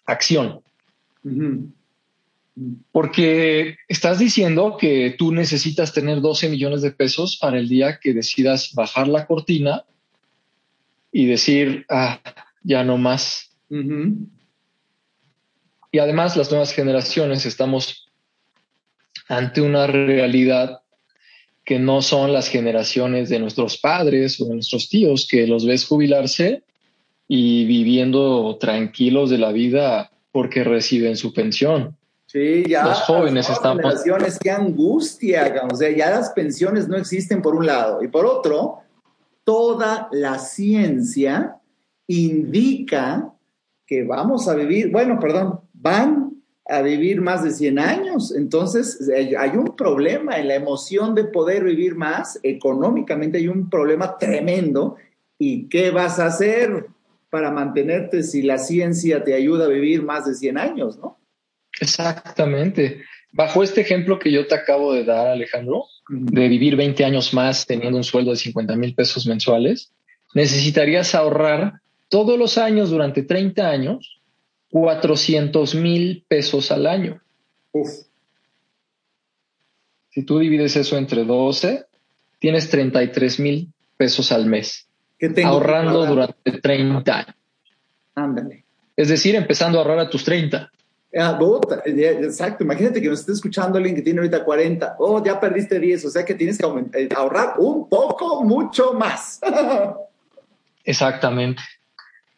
[0.05, 0.61] acción.
[2.91, 8.13] Porque estás diciendo que tú necesitas tener 12 millones de pesos para el día que
[8.13, 9.85] decidas bajar la cortina
[11.11, 12.19] y decir, ah,
[12.63, 13.55] ya no más.
[15.91, 18.11] Y además las nuevas generaciones estamos
[19.27, 20.82] ante una realidad
[21.65, 25.85] que no son las generaciones de nuestros padres o de nuestros tíos, que los ves
[25.85, 26.63] jubilarse
[27.27, 31.95] y viviendo tranquilos de la vida porque reciben su pensión.
[32.25, 32.85] Sí, ya.
[32.85, 33.77] Los jóvenes están.
[33.77, 38.03] Generaciones, qué angustia, o sea, ya las pensiones no existen por un lado.
[38.03, 38.79] Y por otro,
[39.43, 41.57] toda la ciencia
[42.07, 43.31] indica
[43.85, 46.32] que vamos a vivir, bueno, perdón, van
[46.65, 48.33] a vivir más de 100 años.
[48.35, 48.99] Entonces,
[49.37, 52.39] hay un problema en la emoción de poder vivir más.
[52.43, 54.95] Económicamente hay un problema tremendo.
[55.37, 56.87] ¿Y qué vas a hacer?
[57.33, 61.17] para mantenerte si la ciencia te ayuda a vivir más de 100 años, ¿no?
[61.81, 63.01] Exactamente.
[63.31, 67.65] Bajo este ejemplo que yo te acabo de dar, Alejandro, de vivir 20 años más
[67.65, 69.91] teniendo un sueldo de 50 mil pesos mensuales,
[70.35, 74.21] necesitarías ahorrar todos los años durante 30 años
[74.73, 77.21] 400 mil pesos al año.
[77.73, 77.91] Uf.
[80.09, 81.85] Si tú divides eso entre 12,
[82.39, 84.87] tienes 33 mil pesos al mes
[85.43, 87.35] ahorrando durante 30 años.
[88.15, 88.65] Ándale.
[88.97, 90.71] Es decir, empezando a ahorrar a tus 30.
[91.15, 91.39] Ah,
[91.85, 96.05] exacto, imagínate que nos esté escuchando alguien que tiene ahorita 40, oh, ya perdiste 10,
[96.05, 99.39] o sea que tienes que eh, ahorrar un poco, mucho más.
[100.83, 101.61] Exactamente.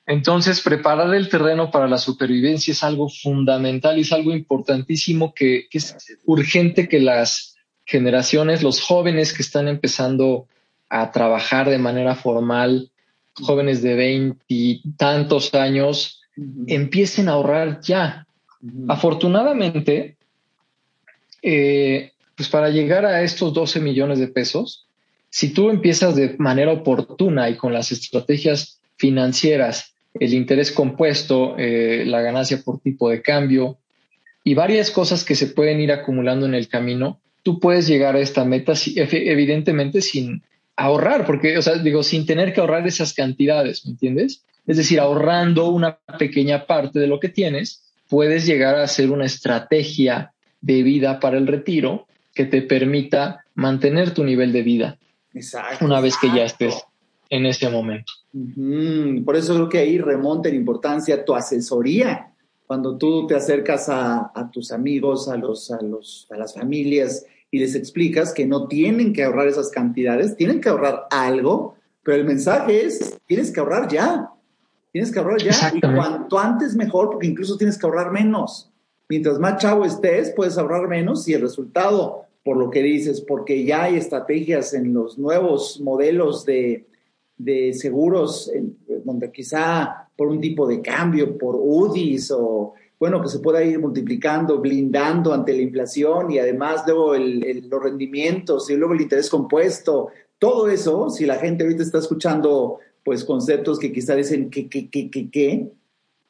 [0.07, 5.67] Entonces, preparar el terreno para la supervivencia es algo fundamental y es algo importantísimo que,
[5.69, 10.47] que es urgente que las generaciones, los jóvenes que están empezando
[10.89, 12.91] a trabajar de manera formal,
[13.33, 16.21] jóvenes de veintitantos años,
[16.67, 18.27] empiecen a ahorrar ya.
[18.87, 20.17] Afortunadamente,
[21.41, 24.87] eh, pues para llegar a estos 12 millones de pesos,
[25.29, 32.03] si tú empiezas de manera oportuna y con las estrategias financieras, el interés compuesto, eh,
[32.05, 33.77] la ganancia por tipo de cambio
[34.43, 38.19] y varias cosas que se pueden ir acumulando en el camino, tú puedes llegar a
[38.19, 40.43] esta meta evidentemente sin,
[40.75, 44.43] ahorrar, porque, o sea, digo, sin tener que ahorrar esas cantidades, ¿me entiendes?
[44.67, 49.25] Es decir, ahorrando una pequeña parte de lo que tienes, puedes llegar a hacer una
[49.25, 54.97] estrategia de vida para el retiro que te permita mantener tu nivel de vida.
[55.33, 55.85] Exacto.
[55.85, 56.83] Una vez que ya estés
[57.29, 58.13] en ese momento.
[59.23, 62.33] Por eso creo que ahí remonta en importancia tu asesoría.
[62.67, 67.25] Cuando tú te acercas a, a tus amigos, a, los, a, los, a las familias
[67.51, 72.17] y les explicas que no tienen que ahorrar esas cantidades, tienen que ahorrar algo, pero
[72.17, 74.31] el mensaje es, tienes que ahorrar ya,
[74.91, 78.71] tienes que ahorrar ya y cuanto antes mejor, porque incluso tienes que ahorrar menos.
[79.07, 83.63] Mientras más chavo estés, puedes ahorrar menos y el resultado, por lo que dices, porque
[83.63, 86.85] ya hay estrategias en los nuevos modelos de,
[87.37, 88.51] de seguros,
[89.03, 93.77] donde quizá por un tipo de cambio, por UDIs o bueno, que se pueda ir
[93.79, 100.07] multiplicando, blindando ante la inflación y además luego los rendimientos y luego el interés compuesto,
[100.39, 104.89] todo eso, si la gente ahorita está escuchando pues conceptos que quizá dicen que, que,
[104.89, 105.71] que, que, que,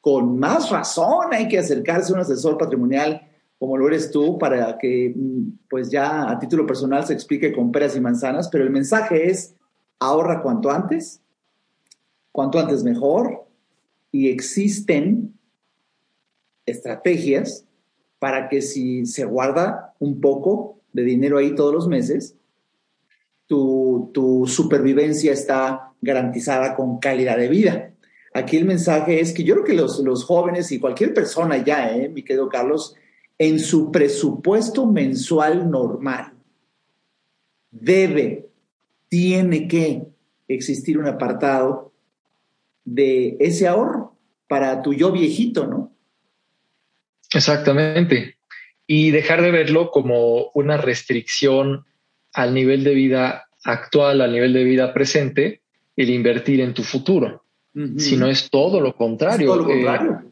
[0.00, 3.22] con más razón hay que acercarse a un asesor patrimonial
[3.58, 5.14] como lo eres tú para que
[5.70, 9.54] pues ya a título personal se explique con peras y manzanas, pero el mensaje es
[9.98, 11.22] ahorra cuanto antes,
[12.32, 13.46] cuanto antes mejor,
[14.12, 15.34] y existen
[16.64, 17.64] estrategias
[18.18, 22.36] para que si se guarda un poco de dinero ahí todos los meses,
[23.46, 27.92] tu, supervivencia está garantizada con calidad de vida.
[28.34, 31.96] Aquí el mensaje es que yo creo que los, los jóvenes y cualquier persona ya,
[31.96, 32.96] eh, mi querido Carlos,
[33.38, 36.32] en su presupuesto mensual normal,
[37.70, 38.48] debe,
[39.08, 40.02] tiene que
[40.48, 41.92] existir un apartado
[42.84, 44.16] de ese ahorro
[44.48, 45.92] para tu yo viejito, ¿no?
[47.32, 48.36] Exactamente.
[48.86, 51.84] Y dejar de verlo como una restricción
[52.32, 55.62] al nivel de vida actual, al nivel de vida presente,
[55.96, 57.42] el invertir en tu futuro.
[57.98, 59.48] Si no es todo lo contrario.
[59.48, 60.12] todo lo contrario.
[60.12, 60.28] Eh,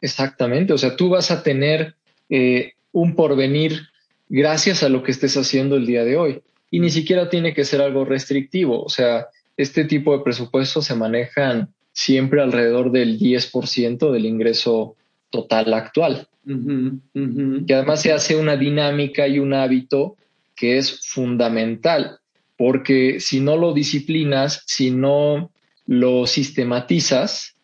[0.00, 0.72] exactamente.
[0.72, 1.94] O sea, tú vas a tener
[2.30, 3.82] eh, un porvenir
[4.30, 6.42] gracias a lo que estés haciendo el día de hoy.
[6.76, 8.82] Y ni siquiera tiene que ser algo restrictivo.
[8.82, 14.94] O sea, este tipo de presupuestos se manejan siempre alrededor del 10% del ingreso
[15.30, 16.28] total actual.
[16.44, 20.16] Y además se hace una dinámica y un hábito
[20.54, 22.18] que es fundamental,
[22.58, 25.50] porque si no lo disciplinas, si no
[25.86, 27.56] lo sistematizas,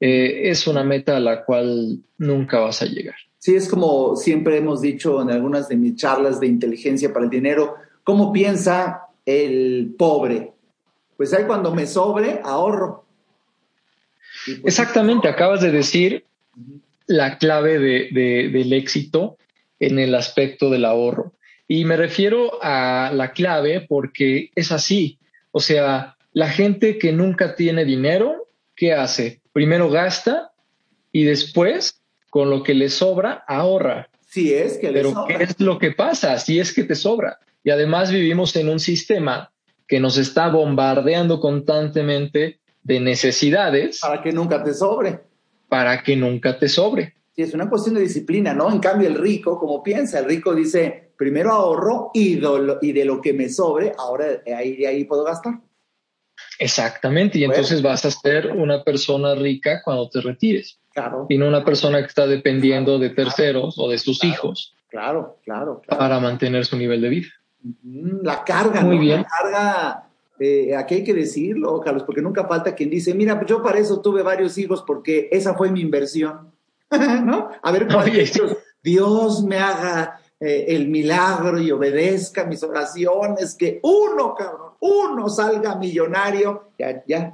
[0.00, 3.14] eh, es una meta a la cual nunca vas a llegar.
[3.38, 7.30] Sí, es como siempre hemos dicho en algunas de mis charlas de inteligencia para el
[7.30, 10.52] dinero, ¿cómo piensa el pobre?
[11.16, 13.04] Pues ahí cuando me sobre, ahorro.
[14.46, 16.24] Pues, Exactamente, acabas de decir
[17.08, 19.38] la clave del éxito
[19.80, 21.32] en el aspecto del ahorro.
[21.66, 25.18] Y me refiero a la clave porque es así.
[25.50, 29.40] O sea, la gente que nunca tiene dinero, ¿qué hace?
[29.52, 30.52] Primero gasta
[31.10, 34.08] y después, con lo que le sobra, ahorra.
[34.28, 36.38] Si es que le Pero ¿qué es lo que pasa?
[36.38, 37.40] Si es que te sobra.
[37.66, 39.50] Y además vivimos en un sistema
[39.88, 43.98] que nos está bombardeando constantemente de necesidades.
[44.00, 45.18] Para que nunca te sobre.
[45.68, 47.16] Para que nunca te sobre.
[47.34, 48.70] Sí, es una cuestión de disciplina, ¿no?
[48.70, 52.40] En cambio, el rico, como piensa, el rico dice, primero ahorro y,
[52.82, 54.26] y de lo que me sobre, ahora
[54.56, 55.54] ahí, de ahí puedo gastar.
[56.60, 60.78] Exactamente, y entonces vas a ser una persona rica cuando te retires.
[60.94, 61.26] Claro.
[61.28, 64.72] Y no una persona que está dependiendo de terceros o de sus hijos.
[64.88, 67.28] Claro, claro, Para mantener su nivel de vida.
[68.22, 69.22] La carga, Muy bien.
[69.22, 73.62] La carga, eh, aquí hay que decirlo, Carlos, porque nunca falta quien dice, mira, yo
[73.62, 76.52] para eso tuve varios hijos porque esa fue mi inversión.
[77.24, 77.50] ¿No?
[77.62, 78.12] A ver cuál
[78.82, 85.76] Dios me haga eh, el milagro y obedezca mis oraciones, que uno, cabrón, uno salga
[85.76, 87.32] millonario, ya, ya,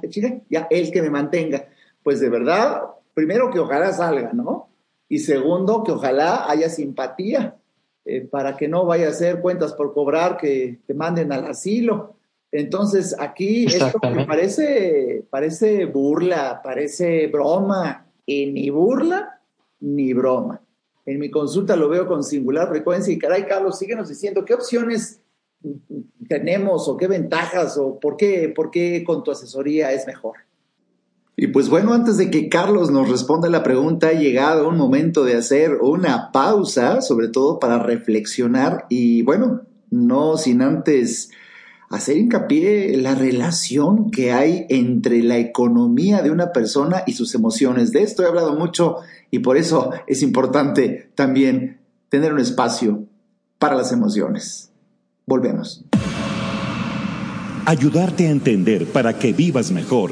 [0.49, 1.67] ya, él que me mantenga.
[2.01, 2.81] Pues de verdad,
[3.13, 4.69] primero que ojalá salga, ¿no?
[5.09, 7.57] Y segundo, que ojalá haya simpatía,
[8.05, 12.15] eh, para que no vaya a ser cuentas por cobrar que te manden al asilo.
[12.51, 19.41] Entonces, aquí esto me parece, parece burla, parece broma, y ni burla
[19.79, 20.63] ni broma
[21.05, 25.21] en mi consulta lo veo con singular frecuencia y caray, Carlos, síguenos diciendo qué opciones
[26.27, 30.37] tenemos o qué ventajas o por qué, por qué con tu asesoría es mejor.
[31.35, 35.23] Y pues bueno, antes de que Carlos nos responda la pregunta, ha llegado un momento
[35.23, 41.31] de hacer una pausa, sobre todo para reflexionar y bueno, no sin antes
[41.89, 47.33] hacer hincapié en la relación que hay entre la economía de una persona y sus
[47.33, 47.91] emociones.
[47.91, 48.97] De esto he hablado mucho
[49.31, 53.05] y por eso es importante también tener un espacio
[53.57, 54.71] para las emociones.
[55.25, 55.83] Volvemos.
[57.65, 60.11] Ayudarte a entender para que vivas mejor.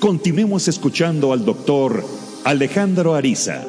[0.00, 2.04] Continuemos escuchando al doctor
[2.44, 3.64] Alejandro Ariza.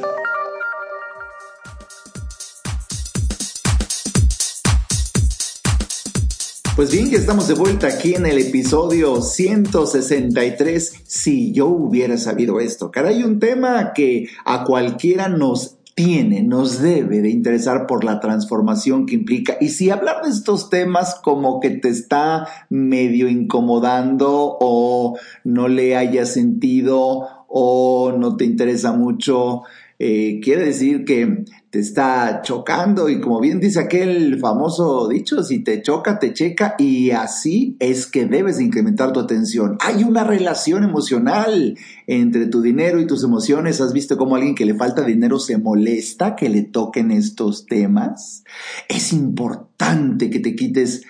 [6.75, 10.93] Pues bien, ya estamos de vuelta aquí en el episodio 163.
[11.07, 17.23] Si yo hubiera sabido esto, caray, un tema que a cualquiera nos tiene, nos debe
[17.23, 19.57] de interesar por la transformación que implica.
[19.59, 25.95] Y si hablar de estos temas como que te está medio incomodando o no le
[25.95, 29.63] haya sentido o no te interesa mucho,
[29.97, 35.63] eh, quiere decir que te está chocando y como bien dice aquel famoso dicho, si
[35.63, 39.77] te choca, te checa y así es que debes incrementar tu atención.
[39.81, 43.81] Hay una relación emocional entre tu dinero y tus emociones.
[43.81, 48.43] ¿Has visto cómo alguien que le falta dinero se molesta que le toquen estos temas?
[48.87, 51.03] Es importante que te quites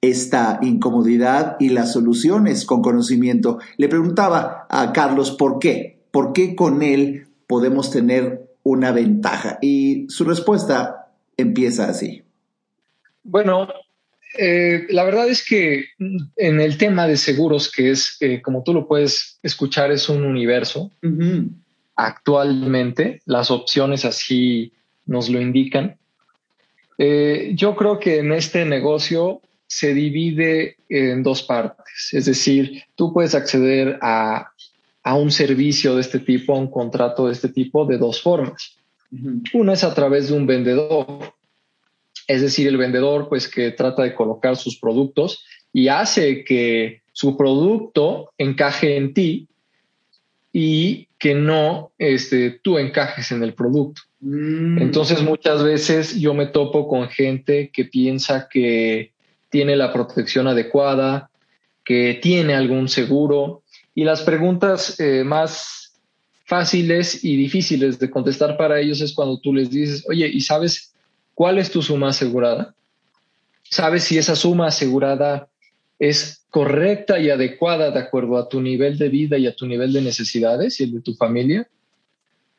[0.00, 3.58] esta incomodidad y las soluciones con conocimiento.
[3.78, 9.58] Le preguntaba a Carlos por qué, por qué con él podemos tener una ventaja.
[9.62, 11.06] Y su respuesta
[11.36, 12.22] empieza así.
[13.22, 13.68] Bueno,
[14.36, 18.74] eh, la verdad es que en el tema de seguros, que es, eh, como tú
[18.74, 20.90] lo puedes escuchar, es un universo,
[21.94, 24.72] actualmente las opciones así
[25.06, 25.96] nos lo indican.
[26.98, 33.12] Eh, yo creo que en este negocio se divide en dos partes, es decir, tú
[33.12, 34.52] puedes acceder a
[35.04, 38.76] a un servicio de este tipo, a un contrato de este tipo, de dos formas.
[39.52, 41.34] Una es a través de un vendedor,
[42.26, 47.36] es decir, el vendedor pues que trata de colocar sus productos y hace que su
[47.36, 49.46] producto encaje en ti
[50.52, 54.02] y que no este, tú encajes en el producto.
[54.20, 54.78] Mm.
[54.78, 59.12] Entonces muchas veces yo me topo con gente que piensa que
[59.50, 61.30] tiene la protección adecuada,
[61.84, 63.63] que tiene algún seguro,
[63.94, 65.94] y las preguntas eh, más
[66.44, 70.92] fáciles y difíciles de contestar para ellos es cuando tú les dices, oye, ¿y sabes
[71.34, 72.74] cuál es tu suma asegurada?
[73.62, 75.48] ¿Sabes si esa suma asegurada
[75.98, 79.92] es correcta y adecuada de acuerdo a tu nivel de vida y a tu nivel
[79.92, 81.66] de necesidades y el de tu familia?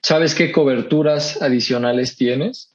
[0.02, 2.72] ¿Sabes qué coberturas adicionales tienes?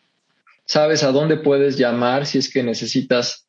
[0.65, 3.47] ¿Sabes a dónde puedes llamar si es que necesitas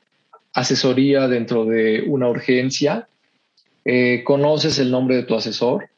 [0.53, 3.07] asesoría dentro de una urgencia?
[3.84, 5.90] Eh, ¿Conoces el nombre de tu asesor?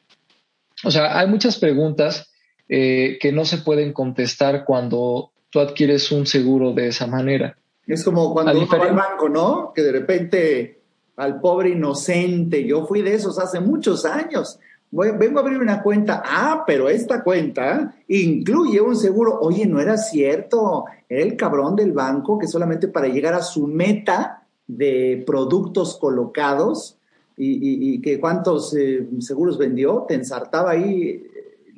[0.83, 2.31] O sea, hay muchas preguntas
[2.69, 7.57] eh, que no se pueden contestar cuando tú adquieres un seguro de esa manera.
[7.85, 9.71] Es como cuando uno va al banco, ¿no?
[9.75, 10.81] Que de repente
[11.17, 14.59] al pobre inocente, yo fui de esos hace muchos años.
[14.91, 16.23] vengo a abrir una cuenta.
[16.25, 19.39] Ah, pero esta cuenta incluye un seguro.
[19.41, 20.85] Oye, no era cierto.
[21.07, 26.97] Era el cabrón del banco que solamente para llegar a su meta de productos colocados
[27.37, 31.23] y, que cuántos eh, seguros vendió, te ensartaba ahí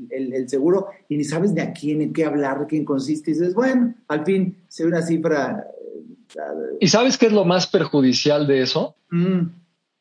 [0.09, 3.31] el, seguro y ni sabes ni a quién, en qué hablar, de quién consiste.
[3.31, 5.65] Y dices, bueno, al fin se ve una cifra.
[6.35, 8.95] Eh, ¿Y sabes qué es lo más perjudicial de eso?
[9.09, 9.47] Mm.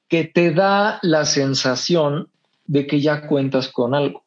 [0.09, 2.29] Que te da la sensación
[2.67, 4.23] de que ya cuentas con algo.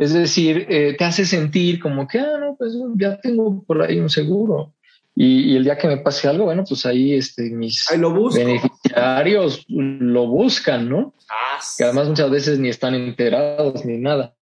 [0.00, 4.00] Es decir, eh, te hace sentir como que, ah, no, pues ya tengo por ahí
[4.00, 4.72] un seguro.
[5.20, 7.84] Y, el día que me pase algo, bueno, pues ahí este, mis
[8.32, 11.12] beneficiarios lo buscan, ¿no?
[11.28, 14.36] Ah, que además muchas veces ni están enterados ni nada.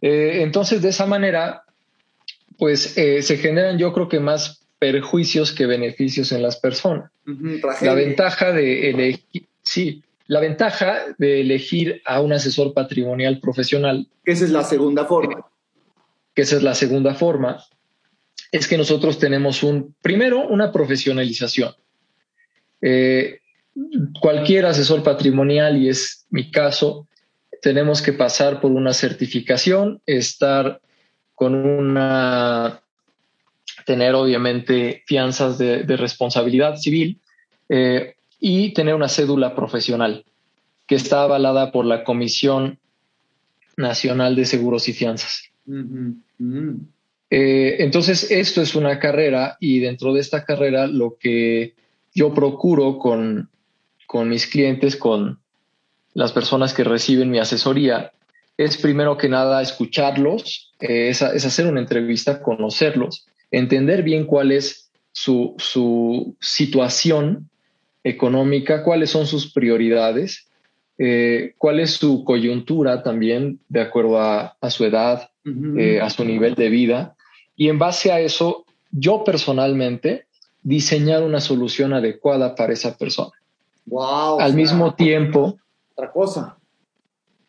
[0.00, 1.64] Eh, entonces, de esa manera,
[2.56, 7.10] pues eh, se generan yo creo que más perjuicios que beneficios en las personas.
[7.82, 14.08] la ventaja de elegir, sí, la ventaja de elegir a un asesor patrimonial profesional.
[14.24, 15.46] Esa es la segunda forma.
[16.32, 17.62] Que esa es la segunda forma
[18.52, 21.74] es que nosotros tenemos un, primero, una profesionalización.
[22.82, 23.40] Eh,
[24.20, 27.08] cualquier asesor patrimonial, y es mi caso,
[27.62, 30.82] tenemos que pasar por una certificación, estar
[31.34, 32.82] con una,
[33.86, 37.20] tener obviamente fianzas de, responsabilidad civil
[37.70, 40.26] eh, y tener una cédula profesional
[40.86, 42.78] que está avalada por la Comisión
[43.78, 45.44] Nacional de Seguros y Fianzas.
[47.34, 51.72] Eh, entonces, esto es una carrera y dentro de esta carrera lo que
[52.14, 53.48] yo procuro con,
[54.26, 55.38] mis clientes, con
[56.12, 58.12] las personas que reciben mi asesoría,
[58.58, 64.90] es primero que nada escucharlos, eh, es, hacer una entrevista, conocerlos, entender bien cuál es
[65.12, 65.56] su,
[66.38, 67.48] situación
[68.04, 70.48] económica, cuáles son sus prioridades,
[70.98, 75.30] eh, cuál es su coyuntura también de acuerdo a, su edad,
[76.02, 77.16] a su nivel de vida
[77.62, 80.26] y en base a eso, yo personalmente
[80.64, 83.30] diseñar una solución adecuada para esa persona.
[83.86, 84.40] Wow.
[84.40, 85.56] Al mismo tiempo.
[85.94, 86.56] Otra cosa.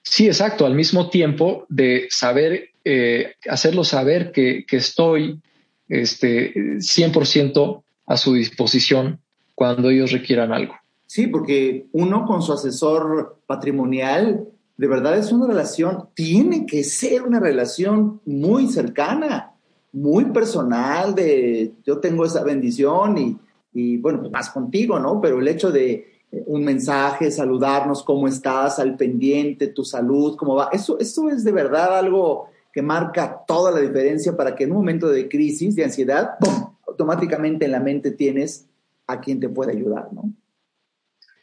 [0.03, 0.67] Sí, exacto.
[0.67, 5.41] Al mismo tiempo de saber, eh, hacerlo saber que, estoy
[5.89, 9.19] este, 100% a su disposición
[9.55, 10.75] cuando ellos requieran algo.
[11.07, 14.47] Sí, porque uno con su asesor patrimonial,
[14.77, 19.52] de verdad es una relación, tiene que ser una relación muy cercana
[19.93, 23.37] muy personal de yo tengo esa bendición y,
[23.73, 25.21] y bueno, pues más contigo, ¿no?
[25.21, 30.55] Pero el hecho de eh, un mensaje, saludarnos, cómo estás, al pendiente, tu salud, cómo
[30.55, 34.71] va, eso, eso es de verdad algo que marca toda la diferencia para que en
[34.71, 36.31] un momento de crisis, de ansiedad,
[36.87, 38.67] automáticamente en la mente tienes
[39.05, 40.33] a quien te puede ayudar, ¿no?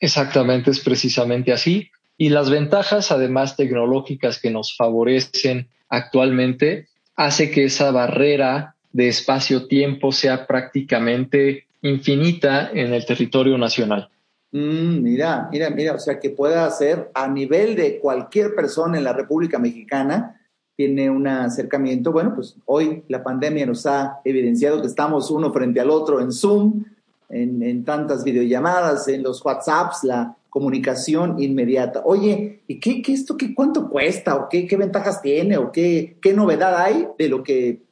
[0.00, 1.90] Exactamente, es precisamente así.
[2.16, 6.88] Y las ventajas, además tecnológicas que nos favorecen actualmente,
[7.20, 14.08] hace que esa barrera de espacio-tiempo sea prácticamente infinita en el territorio nacional.
[14.52, 19.04] Mm, mira, mira, mira, o sea que pueda ser a nivel de cualquier persona en
[19.04, 20.40] la República Mexicana,
[20.74, 22.10] tiene un acercamiento.
[22.10, 26.32] Bueno, pues hoy la pandemia nos ha evidenciado que estamos uno frente al otro en
[26.32, 26.84] Zoom,
[27.28, 32.02] en, tantas videollamadas, en los WhatsApps, la comunicación inmediata.
[32.04, 36.18] Oye, ¿y qué, qué esto, qué, cuánto cuesta o qué, qué ventajas tiene o qué,
[36.20, 37.82] qué novedad hay de lo que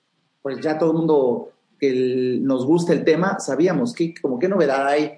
[0.42, 3.94] pues ya todo el mundo que nos gusta el tema sabíamos?
[3.94, 5.12] ¿Qué, como qué novedad hay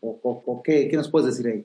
[0.00, 1.64] o, qué, qué nos puedes decir ahí?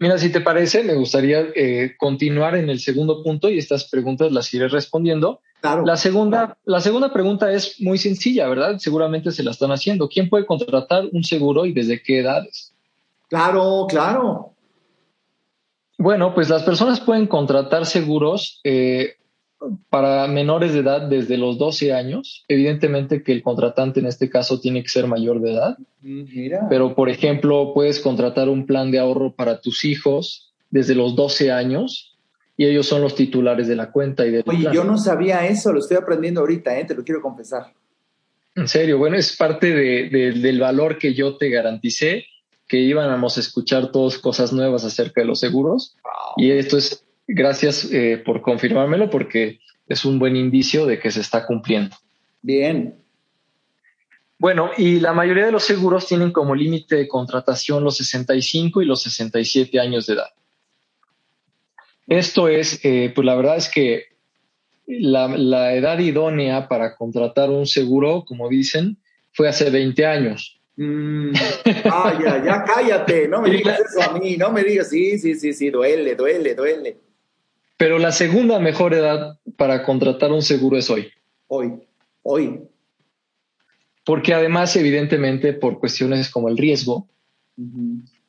[0.00, 4.30] Mira, si te parece, me gustaría eh, continuar en el segundo punto y estas preguntas
[4.30, 5.40] las iré respondiendo.
[5.60, 5.84] Claro.
[5.84, 8.78] La segunda, la segunda pregunta es muy sencilla, ¿verdad?
[8.78, 10.08] Seguramente se la están haciendo.
[10.08, 12.72] ¿Quién puede contratar un seguro y desde qué edades?
[13.28, 14.54] Claro, claro.
[15.98, 19.16] Bueno, pues las personas pueden contratar seguros eh,
[19.90, 22.44] para menores de edad desde los 12 años.
[22.48, 25.76] Evidentemente que el contratante en este caso tiene que ser mayor de edad.
[26.00, 26.66] Mira.
[26.70, 31.50] Pero, por ejemplo, puedes contratar un plan de ahorro para tus hijos desde los 12
[31.50, 32.16] años
[32.56, 35.72] y ellos son los titulares de la cuenta y de Oye, yo no sabía eso,
[35.72, 36.84] lo estoy aprendiendo ahorita, ¿eh?
[36.84, 37.72] te lo quiero confesar.
[38.54, 42.24] En serio, bueno, es parte del valor que yo te garanticé
[42.68, 45.96] que íbamos a escuchar todas cosas nuevas acerca de los seguros.
[46.36, 51.20] Y esto es gracias eh, por confirmármelo porque es un buen indicio de que se
[51.20, 51.96] está cumpliendo.
[52.42, 52.94] Bien.
[54.38, 58.86] Bueno, y la mayoría de los seguros tienen como límite de contratación los 65 y
[58.86, 60.30] los 67 años de edad.
[62.06, 64.04] Esto es, eh, pues la verdad es que
[64.86, 68.96] la, edad idónea para contratar un seguro, como dicen,
[69.32, 70.57] fue hace 20 años.
[70.80, 71.32] Mm,
[71.90, 75.34] ah, ya, ya cállate, no me digas eso a mí, no me digas, sí, sí,
[75.34, 76.96] sí, sí, duele, duele, duele.
[77.76, 81.08] Pero la segunda mejor edad para contratar un seguro es hoy.
[81.48, 81.80] Hoy,
[82.22, 82.60] hoy.
[84.04, 87.08] Porque además, evidentemente, por cuestiones como el riesgo,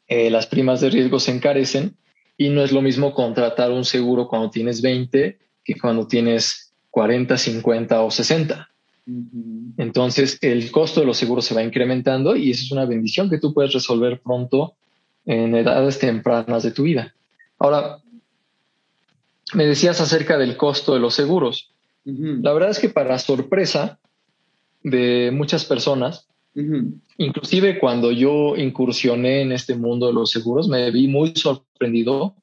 [0.08, 1.97] eh, las primas de riesgo se encarecen
[2.36, 7.38] y no es lo mismo contratar un seguro cuando tienes 20 que cuando tienes 40,
[7.38, 8.69] 50 o 60.
[9.78, 13.39] Entonces, el costo de los seguros se va incrementando y eso es una bendición que
[13.39, 14.76] tú puedes resolver pronto
[15.26, 17.14] en edades tempranas de tu vida.
[17.57, 17.99] Ahora,
[19.53, 21.72] me decías acerca del costo de los seguros.
[22.05, 23.99] La verdad es que para sorpresa
[24.84, 26.28] de muchas personas,
[27.18, 32.36] inclusive cuando yo incursioné en este mundo de los seguros, me vi muy sorprendido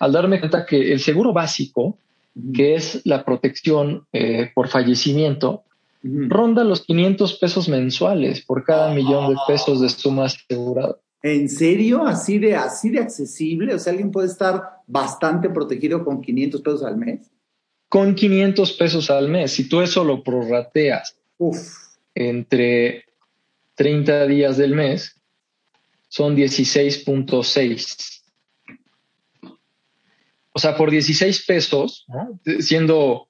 [0.00, 1.98] al darme cuenta que el seguro básico,
[2.54, 5.64] que es la protección eh, por fallecimiento,
[6.28, 10.96] ronda los 500 pesos mensuales por cada millón de pesos de suma asegurada.
[11.22, 12.06] ¿En serio?
[12.06, 13.74] ¿Así de, así de accesible?
[13.74, 17.30] O sea, alguien puede estar bastante protegido con 500 pesos al mes.
[17.88, 19.52] Con 500 pesos al mes.
[19.52, 21.16] Si tú eso lo prorrateas
[22.14, 23.04] entre
[23.74, 25.16] 30 días del mes,
[26.08, 28.22] son 16.6.
[30.52, 32.06] O sea, por 16 pesos,
[32.60, 33.27] siendo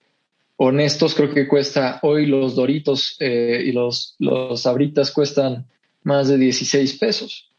[0.59, 5.67] honestos, creo que cuesta hoy los doritos eh, y los, los abritas cuestan
[6.03, 7.51] más de 16 pesos.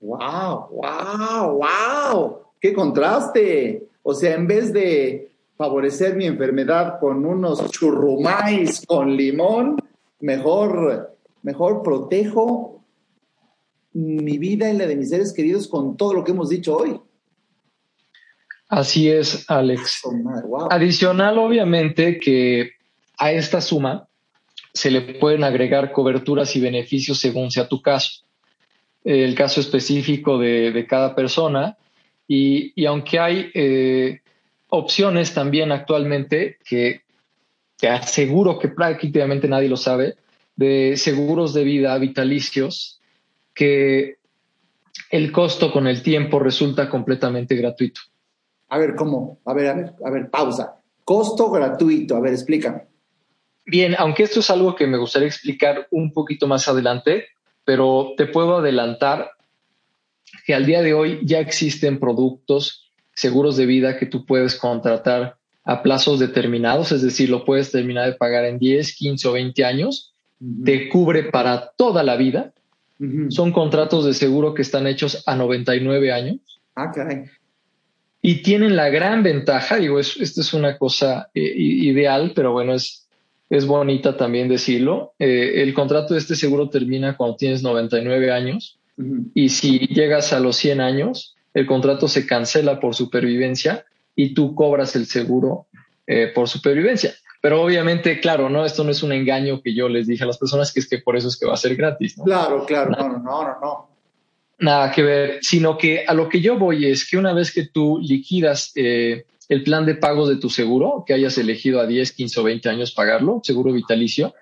[0.00, 0.68] ¡Wow!
[0.70, 1.60] ¡Wow!
[1.60, 2.38] ¡Wow!
[2.60, 3.88] ¡Qué contraste!
[4.02, 9.76] O sea, en vez de favorecer mi enfermedad con unos churrumais con limón,
[10.20, 12.80] mejor, mejor protejo
[13.92, 17.00] mi vida y la de mis seres queridos con todo lo que hemos dicho hoy.
[18.68, 20.02] Así es, Alex.
[20.70, 22.72] Adicional, obviamente, que
[23.16, 24.06] a esta suma
[24.72, 28.28] se le pueden agregar coberturas y beneficios según sea tu caso
[29.04, 31.76] el caso específico de, cada persona.
[32.26, 34.20] Y, aunque hay eh,
[34.68, 37.02] opciones también actualmente que,
[37.78, 40.16] que aseguro que prácticamente nadie lo sabe,
[40.56, 43.00] de seguros de vida vitalicios,
[43.54, 44.16] que
[45.10, 48.00] el costo con el tiempo resulta completamente gratuito.
[48.68, 49.38] A ver, ¿cómo?
[49.44, 50.80] A ver, a ver, a ver, pausa.
[51.04, 52.86] Costo gratuito, a ver, explícame.
[53.64, 57.26] Bien, aunque esto es algo que me gustaría explicar un poquito más adelante,
[57.64, 59.30] pero te puedo adelantar
[60.46, 65.36] que al día de hoy ya existen productos seguros de vida que tú puedes contratar
[65.64, 69.64] a plazos determinados, es decir, lo puedes terminar de pagar en 10, 15 o 20
[69.64, 70.14] años,
[70.64, 72.54] te cubre para toda la vida.
[73.28, 76.60] Son contratos de seguro que están hechos a 99 años.
[76.74, 77.24] Ah, caray.
[78.20, 82.74] Y tienen la gran ventaja, digo, es, esto es una cosa eh, ideal, pero bueno,
[82.74, 83.08] es,
[83.48, 85.14] es bonita también decirlo.
[85.18, 88.78] Eh, el contrato de este seguro termina cuando tienes 99 años
[89.34, 93.84] y si llegas a los 100 años, el contrato se cancela por supervivencia
[94.16, 95.66] y tú cobras el seguro
[96.06, 97.14] eh, por supervivencia.
[97.40, 100.38] Pero obviamente, claro, no, esto no es un engaño que yo les dije a las
[100.38, 102.16] personas que es que por eso es que va a ser gratis.
[102.24, 103.87] Claro, claro, no, no, no, no,
[104.60, 107.66] Nada que ver, sino que a lo que yo voy es que una vez que
[107.66, 112.12] tú liquidas eh, el plan de pagos de tu seguro, que hayas elegido a 10,
[112.12, 114.34] 15 o 20 años pagarlo, seguro vitalicio,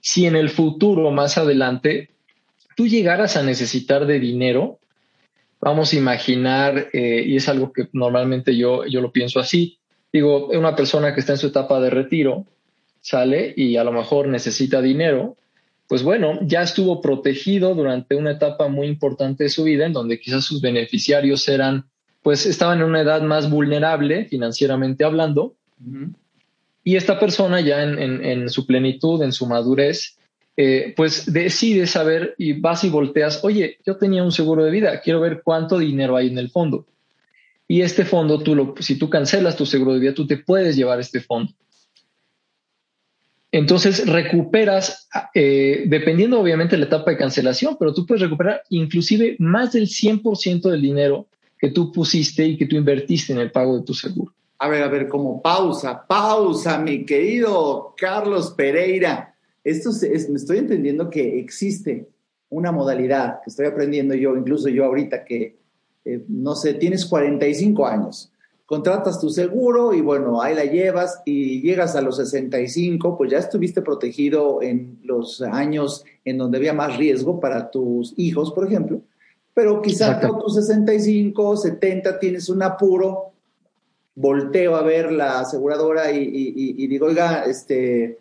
[0.00, 2.10] si en el futuro, más adelante,
[2.76, 4.78] tú llegaras a necesitar de dinero,
[5.60, 9.78] vamos a imaginar, eh, y es algo que normalmente yo, yo lo pienso así,
[10.12, 12.46] digo, una persona que está en su etapa de retiro,
[13.00, 15.36] sale y a lo mejor necesita dinero,
[15.88, 20.20] pues bueno, ya estuvo protegido durante una etapa muy importante de su vida en donde
[20.20, 21.86] quizás sus beneficiarios eran,
[22.22, 25.54] pues estaban en una edad más vulnerable financieramente hablando.
[26.84, 30.18] Y esta persona ya en, su plenitud, en su madurez,
[30.58, 35.00] eh, pues decide saber y vas y volteas, oye, yo tenía un seguro de vida,
[35.00, 36.84] quiero ver cuánto dinero hay en el fondo.
[37.66, 40.76] Y este fondo, tú lo, si tú cancelas tu seguro de vida, tú te puedes
[40.76, 41.52] llevar este fondo.
[43.50, 49.36] Entonces recuperas, eh, dependiendo obviamente de la etapa de cancelación, pero tú puedes recuperar inclusive
[49.38, 51.26] más del 100% del dinero
[51.58, 54.32] que tú pusiste y que tú invertiste en el pago de tu seguro.
[54.58, 59.34] A ver, a ver, como pausa, pausa, mi querido Carlos Pereira.
[59.64, 62.08] Esto es, me estoy entendiendo que existe
[62.50, 65.58] una modalidad que estoy aprendiendo yo, incluso yo ahorita que,
[66.04, 68.32] eh, no sé, tienes 45 años
[68.68, 73.38] contratas tu seguro y bueno, ahí la llevas y llegas a los 65, pues ya
[73.38, 79.00] estuviste protegido en los años en donde había más riesgo para tus hijos, por ejemplo,
[79.54, 83.32] pero quizás con tus 65, 70 tienes un apuro,
[84.14, 88.18] volteo a ver la aseguradora y, digo, oiga, este,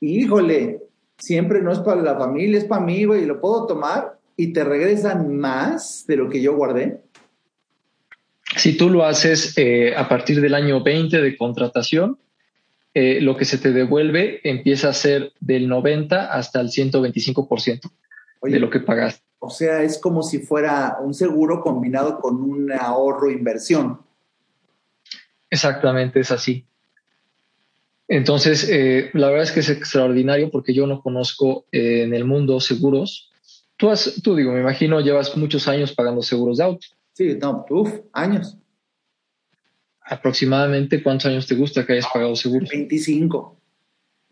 [0.00, 0.82] híjole,
[1.18, 4.64] siempre no es para la familia, es para mí, y lo puedo tomar y te
[4.64, 7.00] regresan más de lo que yo guardé.
[8.56, 12.18] Si tú lo haces eh, a partir del año 20 de contratación,
[12.94, 17.90] eh, lo que se te devuelve empieza a ser del 90 hasta el 125%
[18.42, 19.22] de lo que pagaste.
[19.40, 24.00] O sea, es como si fuera un seguro combinado con un ahorro inversión.
[25.50, 26.64] Exactamente, es así.
[28.06, 32.60] Entonces, eh, la verdad es que es extraordinario porque yo no conozco en el mundo
[32.60, 33.32] seguros.
[33.76, 36.86] Tú, has, tú digo, me imagino, llevas muchos años pagando seguros de auto.
[37.14, 38.58] Sí, no, uff, años.
[40.00, 42.66] ¿Aproximadamente cuántos años te gusta que hayas pagado seguro?
[42.68, 43.56] 25.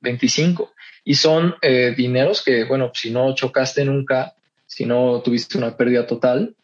[0.00, 0.72] 25.
[1.04, 4.34] Y son eh, dineros que, bueno, si no chocaste nunca,
[4.66, 6.56] si no tuviste una pérdida total,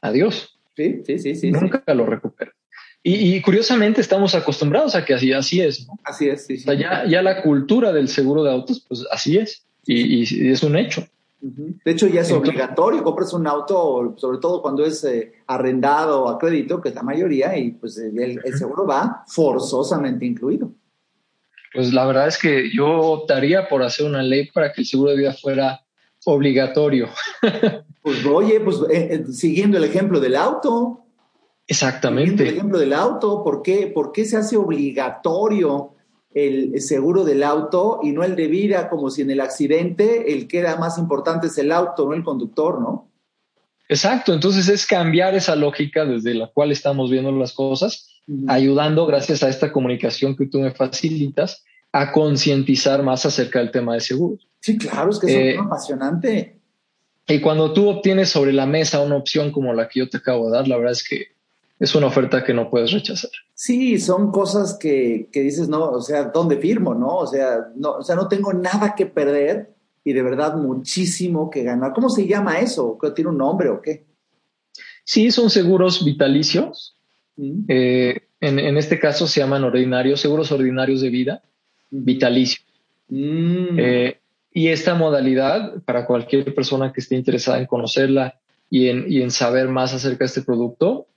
[0.00, 0.58] adiós.
[0.76, 1.52] Sí, sí, sí, sí.
[1.52, 2.54] Nunca lo recuperas.
[3.02, 5.86] Y, curiosamente estamos acostumbrados a que así, así es.
[6.04, 6.64] Así es, sí, sí.
[6.68, 9.64] O sea, ya, ya, la cultura del seguro de autos, pues así es.
[9.86, 11.06] y es un hecho.
[11.40, 16.38] De hecho, ya es obligatorio, compras un auto, sobre todo cuando es eh, arrendado a
[16.38, 20.70] crédito, que es la mayoría, y pues el, seguro va forzosamente incluido.
[21.72, 25.12] Pues la verdad es que yo optaría por hacer una ley para que el seguro
[25.12, 25.80] de vida fuera
[26.26, 27.08] obligatorio.
[28.02, 31.04] pues oye, pues eh, eh, siguiendo el ejemplo del auto.
[31.66, 32.42] Exactamente.
[32.42, 35.94] el ejemplo del auto, ¿por qué, ¿por qué se hace obligatorio?
[36.32, 40.46] El seguro del auto y no el de vida, como si en el accidente el
[40.46, 43.08] que era más importante es el auto, no el conductor, ¿no?
[43.88, 49.42] Exacto, entonces es cambiar esa lógica desde la cual estamos viendo las cosas, ayudando gracias
[49.42, 54.38] a esta comunicación que tú me facilitas a concientizar más acerca del tema de seguro.
[54.60, 56.60] Sí, claro, es que es eh, apasionante.
[57.26, 60.48] Y cuando tú obtienes sobre la mesa una opción como la que yo te acabo
[60.48, 61.26] de dar, la verdad es que
[61.80, 63.30] es una oferta que no puedes rechazar.
[63.62, 66.94] Sí, son cosas que, que, dices, no, o sea, ¿dónde firmo?
[66.94, 71.50] No, o sea, no, o sea, no tengo nada que perder y de verdad muchísimo
[71.50, 71.92] que ganar.
[71.92, 72.98] ¿Cómo se llama eso?
[73.14, 74.06] ¿Tiene un nombre o qué?
[75.04, 76.96] Sí, son seguros vitalicios.
[77.36, 77.64] Mm.
[77.68, 81.42] Eh, en, en, este caso se llaman ordinarios, seguros ordinarios de vida,
[81.90, 82.62] vitalicio.
[83.08, 83.78] Mm.
[83.78, 84.20] Eh,
[84.54, 88.40] y esta modalidad, para cualquier persona que esté interesada en conocerla
[88.70, 91.08] y en, y en saber más acerca de este producto,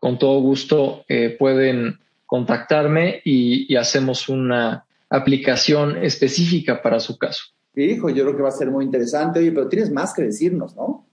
[0.00, 7.44] con todo gusto eh, pueden contactarme y, hacemos una aplicación específica para su caso.
[7.74, 9.40] Hijo, yo creo que va a ser muy interesante.
[9.40, 11.06] Oye, pero tienes más que decirnos, ¿no?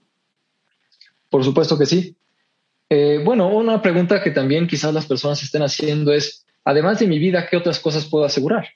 [1.28, 2.16] Por supuesto que sí.
[2.88, 7.18] Eh, bueno, una pregunta que también quizás las personas estén haciendo es, además de mi
[7.18, 8.66] vida, ¿qué otras cosas puedo asegurar?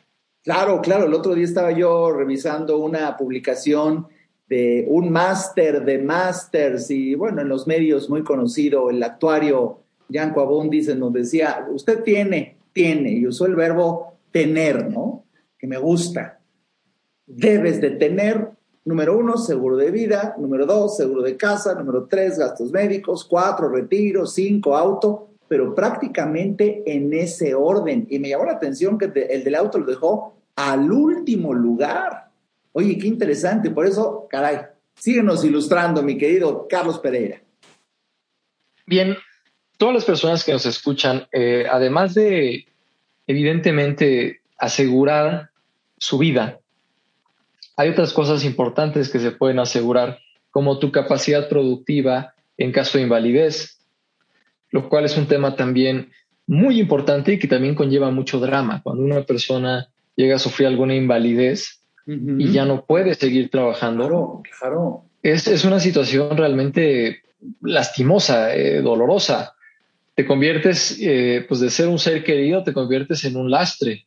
[0.43, 1.07] Claro, claro.
[1.07, 4.09] El otro día estaba yo revisando una publicación
[4.49, 9.82] de un máster de másters y bueno, en los medios muy conocido, el actuario
[10.13, 15.25] Jan Cuabón dice, nos decía, usted tiene, tiene, y usó el verbo tener, ¿no?
[15.59, 16.41] Que me gusta.
[17.27, 18.51] Debes de tener,
[18.85, 23.69] número uno, seguro de vida, número dos, seguro de casa, número tres, gastos médicos, cuatro,
[23.69, 28.07] retiro, cinco, auto, pero prácticamente en ese orden.
[28.11, 32.31] Y me llamó la atención que el del auto lo dejó al último lugar.
[32.73, 33.71] Oye, qué interesante.
[33.71, 34.59] Por eso, caray,
[34.95, 37.43] síguenos ilustrando, mi querido Carlos Pereira.
[38.87, 39.15] Bien,
[39.83, 42.67] todas las personas que nos escuchan, eh, además de,
[43.27, 45.51] evidentemente, asegurar
[45.99, 46.61] su vida,
[47.77, 50.21] hay otras cosas importantes que se pueden asegurar,
[50.53, 53.81] como tu capacidad productiva en caso de invalidez,
[54.71, 56.13] lo cual es un tema también
[56.47, 58.83] muy importante y que también conlleva mucho drama.
[58.85, 65.07] Cuando una persona llega a sufrir alguna invalidez y ya no puede seguir trabajando, claro,
[65.25, 67.23] Es, una situación realmente
[67.63, 69.57] lastimosa, eh, dolorosa.
[70.15, 74.05] Te conviertes, eh, pues de ser un ser querido, te conviertes en un lastre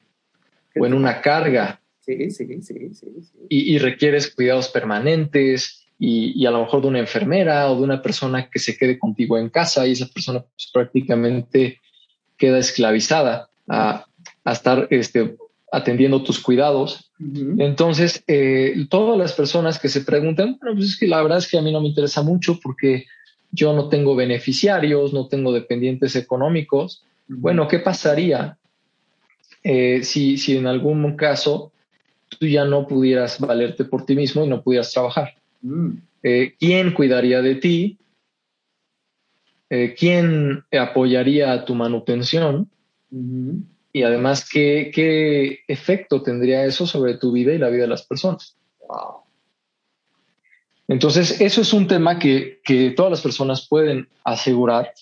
[0.75, 1.81] o en una carga.
[2.01, 3.07] Sí, sí, sí, sí.
[3.49, 8.49] Y, requieres cuidados permanentes, y, a lo mejor de una enfermera o de una persona
[8.49, 11.79] que se quede contigo en casa y esa persona pues, prácticamente
[12.37, 14.05] queda esclavizada a,
[14.43, 15.35] a, estar este,
[15.71, 17.11] atendiendo tus cuidados.
[17.57, 21.49] Entonces, eh, todas las personas que se preguntan, bueno, pues es que la verdad es
[21.49, 23.05] que a mí no me interesa mucho porque
[23.51, 27.03] yo no tengo beneficiarios, no tengo dependientes económicos.
[27.27, 28.57] Bueno, ¿qué pasaría
[29.63, 31.71] eh, si, si en algún caso
[32.27, 35.35] tú ya no pudieras valerte por ti mismo y no pudieras trabajar?
[35.61, 35.91] Mm.
[36.23, 37.97] Eh, ¿Quién cuidaría de ti?
[39.97, 42.69] ¿Quién apoyaría tu manutención?
[43.95, 48.05] y además qué, qué efecto tendría eso sobre tu vida y la vida de las
[48.05, 48.57] personas.
[50.87, 54.93] Entonces, eso es un tema que, que, todas las personas pueden asegurar,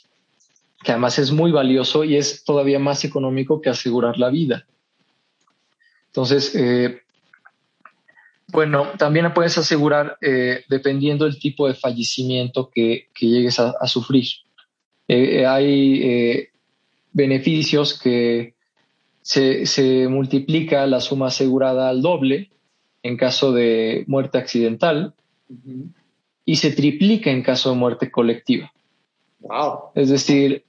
[0.83, 4.65] que además es muy valioso y es todavía más económico que asegurar la vida.
[6.07, 7.01] Entonces, eh,
[8.47, 14.27] bueno, también puedes asegurar eh, dependiendo del tipo de fallecimiento que, que llegues a, sufrir.
[15.07, 16.49] Eh, hay
[17.11, 18.53] beneficios que
[19.23, 22.51] se, multiplica la suma asegurada al doble
[23.01, 25.15] en caso de muerte accidental
[26.45, 28.71] y se triplica en caso de muerte colectiva.
[29.39, 29.91] Wow.
[29.95, 30.63] Es decir,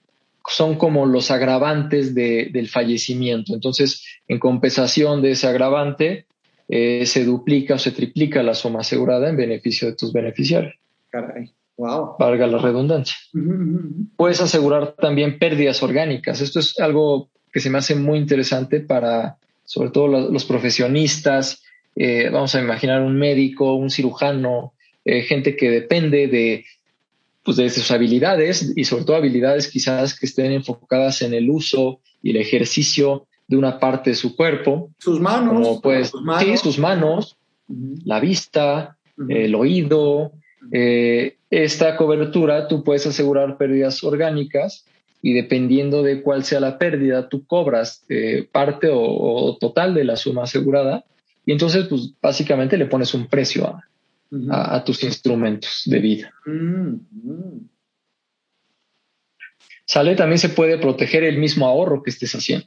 [0.47, 3.55] son como los agravantes del fallecimiento.
[3.55, 6.27] Entonces, en compensación de ese agravante,
[6.69, 10.75] eh, se duplica o se triplica la suma asegurada en beneficio de tus beneficiarios.
[11.11, 11.51] Caray.
[11.77, 12.17] Wow.
[12.19, 13.17] Valga la redundancia.
[14.17, 16.41] Puedes asegurar también pérdidas orgánicas.
[16.41, 21.63] Esto es algo que se me hace muy interesante para, sobre todo los, profesionistas.
[21.97, 24.73] Eh, vamos a imaginar un médico, un cirujano,
[25.05, 26.65] eh, gente que depende de,
[27.43, 32.01] pues de sus habilidades y sobre todo habilidades quizás que estén enfocadas en el uso
[32.23, 34.91] y el ejercicio de una parte de su cuerpo.
[34.99, 35.81] Sus manos.
[35.83, 36.43] pues, sus manos.
[36.43, 37.37] Sí, sus manos,
[38.05, 38.97] la vista,
[39.29, 40.33] el oído.
[40.73, 44.87] Eh, esta cobertura tú puedes asegurar pérdidas orgánicas
[45.23, 50.17] y dependiendo de cuál sea la pérdida, tú cobras eh, parte o, total de la
[50.17, 51.05] suma asegurada
[51.47, 53.81] y entonces pues básicamente le pones un precio
[54.51, 56.35] a, tus instrumentos de vida.
[56.47, 57.69] Mm, mm.
[59.87, 62.67] Sale, también se puede proteger el mismo ahorro que estés haciendo.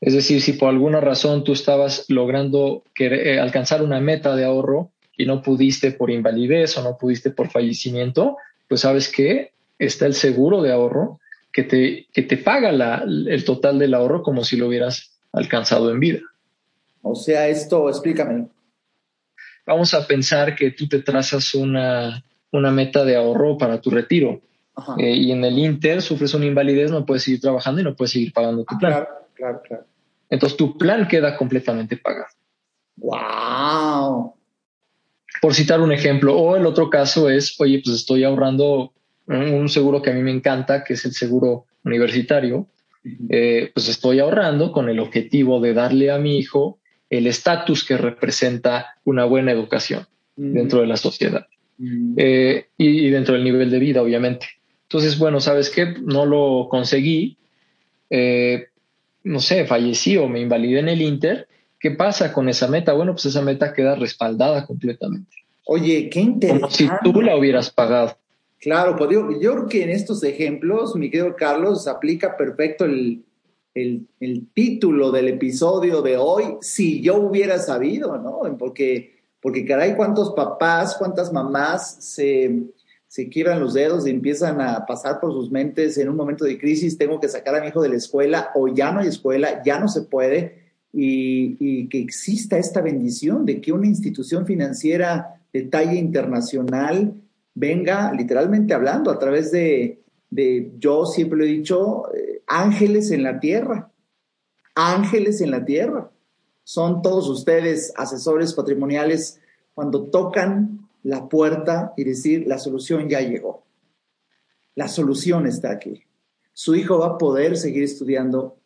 [0.00, 4.90] Es decir, si por alguna razón tú estabas logrando eh, alcanzar una meta de ahorro
[5.16, 8.36] y no pudiste por invalidez o no pudiste por fallecimiento,
[8.68, 11.20] pues sabes que está el seguro de ahorro
[11.52, 15.90] que te, que te paga la, el total del ahorro como si lo hubieras alcanzado
[15.90, 16.20] en vida.
[17.10, 18.48] O sea, esto, explícame.
[19.66, 24.40] Vamos a pensar que tú te trazas una, una meta de ahorro para tu retiro
[24.98, 28.12] eh, y en el Inter sufres una invalidez, no puedes seguir trabajando y no puedes
[28.12, 28.92] seguir pagando tu plan.
[28.92, 29.84] Claro, claro, claro.
[30.30, 32.28] Entonces tu plan queda completamente pagado.
[32.96, 34.34] ¡Wow!
[35.40, 38.92] Por citar un ejemplo, o el otro caso es, oye, pues estoy ahorrando
[39.26, 42.66] un seguro que a mí me encanta, que es el seguro universitario,
[43.28, 46.78] eh, pues estoy ahorrando con el objetivo de darle a mi hijo
[47.10, 50.06] el estatus que representa una buena educación
[50.36, 51.46] dentro de la sociedad
[52.16, 54.46] eh, y, dentro del nivel de vida, obviamente.
[54.82, 55.94] Entonces, bueno, ¿sabes qué?
[56.00, 57.36] No lo conseguí,
[58.10, 58.66] eh,
[59.24, 61.48] no sé, fallecí o me invalidé en el Inter.
[61.80, 62.92] ¿Qué pasa con esa meta?
[62.92, 65.36] Bueno, pues esa meta queda respaldada completamente.
[65.64, 66.60] Oye, qué interesante.
[66.60, 68.16] Como si tú la hubieras pagado.
[68.60, 73.22] Claro, pues yo creo que en estos ejemplos, mi querido Carlos, aplica perfecto el,
[74.54, 78.40] título del episodio de hoy, si yo hubiera sabido, ¿no?
[78.58, 82.64] Porque, porque caray, cuántos papás, cuántas mamás se,
[83.06, 86.58] se quiebran los dedos y empiezan a pasar por sus mentes en un momento de
[86.58, 89.62] crisis, tengo que sacar a mi hijo de la escuela o ya no hay escuela,
[89.64, 95.62] ya no se puede, y, que exista esta bendición de que una institución financiera de
[95.62, 97.14] talla internacional
[97.54, 100.00] venga literalmente hablando a través de,
[100.30, 103.92] de yo siempre lo he dicho, eh, ángeles en la tierra,
[104.74, 106.10] ángeles en la tierra.
[106.64, 109.40] Son todos ustedes asesores patrimoniales
[109.74, 113.64] cuando tocan la puerta y decir, la solución ya llegó.
[114.74, 116.04] La solución está aquí.
[116.52, 118.58] Su hijo va a poder seguir estudiando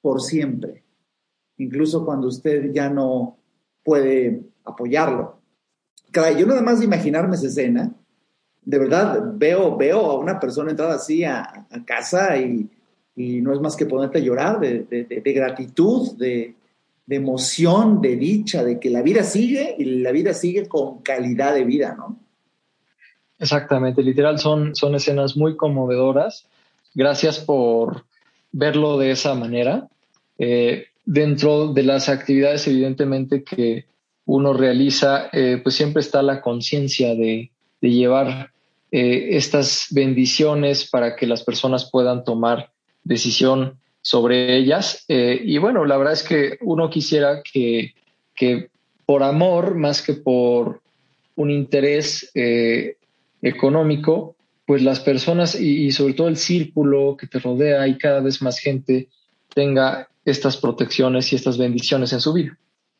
[0.00, 0.84] por siempre,
[1.58, 3.38] incluso cuando usted ya no
[3.84, 5.40] puede apoyarlo.
[6.38, 7.94] yo nada más de imaginarme esa escena,
[8.62, 12.70] de verdad veo, veo a una persona entrar así a, casa y,
[13.16, 16.54] no es más que ponerte a llorar de, de gratitud, de,
[17.10, 21.54] de emoción, de dicha, de que la vida sigue y la vida sigue con calidad
[21.54, 22.16] de vida, ¿no?
[23.40, 26.46] Exactamente, literal son, son escenas muy conmovedoras.
[26.94, 28.04] Gracias por
[28.52, 29.88] verlo de esa manera.
[30.38, 33.86] Eh, dentro de las actividades, evidentemente, que
[34.24, 37.50] uno realiza, eh, pues siempre está la conciencia de,
[37.80, 38.52] llevar
[38.92, 42.70] eh, estas bendiciones para que las personas puedan tomar
[43.04, 45.04] decisión sobre ellas.
[45.08, 47.94] Eh, y bueno, la verdad es que uno quisiera que,
[48.34, 48.70] que
[49.06, 50.80] por amor, más que por
[51.36, 52.96] un interés eh,
[53.42, 54.36] económico,
[54.66, 58.58] pues las personas y, sobre todo el círculo que te rodea y cada vez más
[58.58, 59.08] gente
[59.52, 62.56] tenga estas protecciones y estas bendiciones en su vida.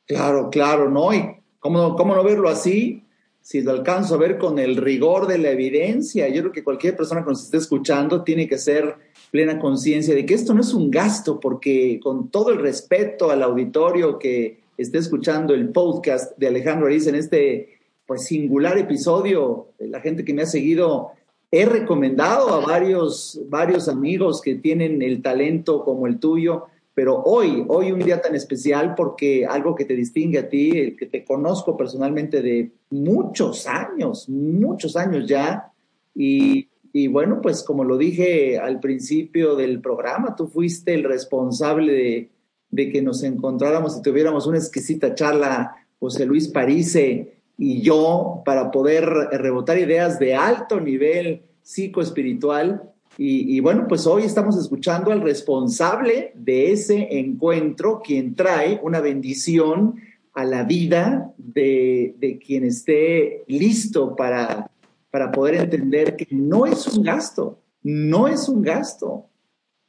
[0.07, 1.15] Claro, claro, ¿no?
[1.15, 1.23] Y
[1.61, 3.05] cómo, cómo no verlo así,
[3.41, 6.29] si lo alcanzo a ver con el rigor de la evidencia.
[6.29, 8.97] Yo creo que cualquier persona que nos esté escuchando tiene que ser
[9.31, 13.43] plena conciencia de que esto no es un gasto, porque con todo el respeto al
[13.43, 20.01] auditorio que esté escuchando el podcast de Alejandro Ariz en este pues singular episodio, la
[20.01, 21.13] gente que me ha seguido,
[21.53, 27.65] he recomendado a varios, varios amigos que tienen el talento como el tuyo, pero hoy,
[27.69, 31.25] hoy un día tan especial porque algo que te distingue a ti, el que te
[31.25, 35.71] conozco personalmente de muchos años, muchos años ya,
[36.15, 42.31] y y bueno, pues como lo dije al principio del programa, tú fuiste el responsable
[42.71, 48.71] de, que nos encontráramos y tuviéramos una exquisita charla, José Luis Parise y yo, para
[48.71, 52.83] poder rebotar ideas de alto nivel psicoespiritual.
[53.19, 59.01] Y, y bueno, pues hoy estamos escuchando al responsable de ese encuentro, quien trae una
[59.01, 59.97] bendición
[60.33, 64.71] a la vida de, de quien esté listo para
[65.11, 69.27] para poder entender que no es un gasto, no es un gasto.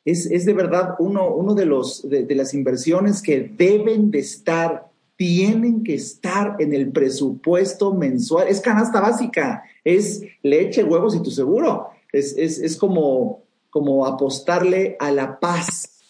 [0.03, 5.83] Es, de verdad uno, uno de, los, de, las inversiones que deben de estar, tienen
[5.83, 8.47] que estar en el presupuesto mensual.
[8.47, 11.89] Es canasta básica, es leche, huevos y tu seguro.
[12.11, 16.01] Es, es como, como apostarle a la paz,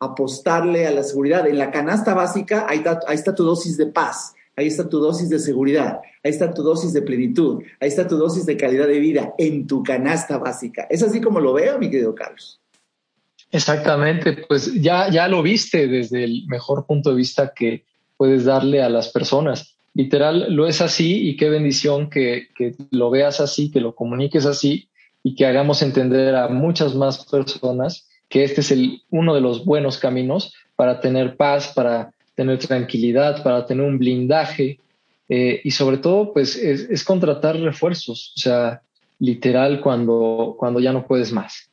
[0.00, 1.46] apostarle a la seguridad.
[1.46, 5.28] En la canasta básica, ahí ahí está tu dosis de paz ahí está tu dosis
[5.28, 8.98] de seguridad, ahí está tu dosis de plenitud, ahí está tu dosis de calidad de
[8.98, 10.86] vida en tu canasta básica.
[10.90, 12.60] Es así como lo veo, mi querido Carlos.
[13.52, 17.84] Exactamente, pues ya, ya lo viste desde el mejor punto de vista que
[18.16, 19.76] puedes darle a las personas.
[19.94, 24.46] Literal, lo es así y qué bendición que, que lo veas así, que lo comuniques
[24.46, 24.88] así
[25.22, 29.64] y que hagamos entender a muchas más personas que este es el, uno de los
[29.64, 34.78] buenos caminos para tener paz, para tener tranquilidad, para tener un blindaje
[35.28, 38.82] eh, y sobre todo pues es, contratar refuerzos, o sea,
[39.18, 41.68] literal cuando, cuando ya no puedes más.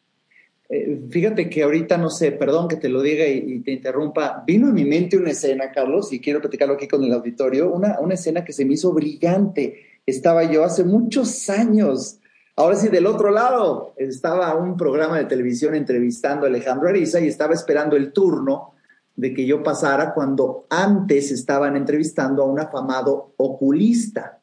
[0.69, 4.69] Eh, fíjate que ahorita no sé, perdón que te lo diga y, te interrumpa, vino
[4.69, 8.15] en mi mente una escena, Carlos, y quiero platicarlo aquí con el auditorio, una, una
[8.15, 9.81] escena que se me hizo brillante.
[10.05, 12.19] Estaba yo hace muchos años,
[12.55, 17.27] ahora sí del otro lado, estaba un programa de televisión entrevistando a Alejandro Ariza y
[17.27, 18.72] estaba esperando el turno
[19.15, 24.41] de que yo pasara cuando antes estaban entrevistando a un afamado oculista.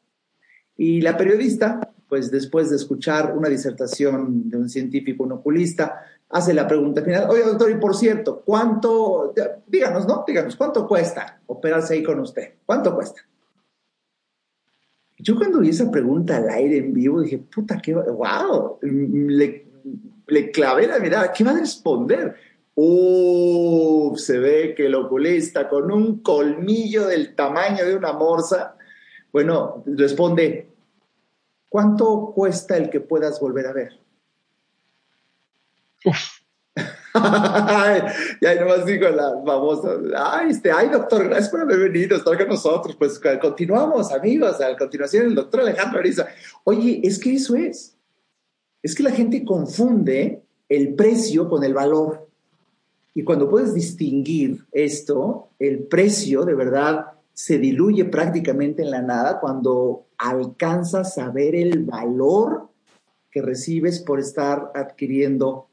[0.77, 6.53] Y la periodista, pues después de escuchar una disertación de un científico, un oculista, hace
[6.53, 9.33] la pregunta final, oye doctor, y por cierto, ¿cuánto,
[9.67, 10.23] díganos, ¿no?
[10.25, 12.53] Díganos, ¿cuánto cuesta operarse ahí con usted?
[12.65, 13.21] ¿Cuánto cuesta?
[15.19, 19.67] Yo cuando vi esa pregunta al aire en vivo dije, puta, qué, wow, le,
[20.27, 22.35] le clavé la mirada, ¿qué va a responder?
[22.75, 28.77] Uh, se ve que el oculista con un colmillo del tamaño de una morsa,
[29.31, 30.69] bueno, responde,
[31.69, 33.99] ¿cuánto cuesta el que puedas volver a ver?
[38.41, 42.37] y ahí nomás digo la famosa, ay, este, ay, doctor, gracias por haber venido, estar
[42.37, 42.95] con nosotros.
[42.95, 46.27] Pues continuamos, amigos, a continuación el doctor Alejandro Ariza.
[46.63, 47.97] Oye, es que eso es.
[48.81, 52.30] Es que la gente confunde el precio con el valor.
[53.13, 59.39] Y cuando puedes distinguir esto, el precio de verdad se diluye prácticamente en la nada
[59.39, 62.69] cuando alcanzas a ver el valor
[63.31, 65.67] que recibes por estar adquiriendo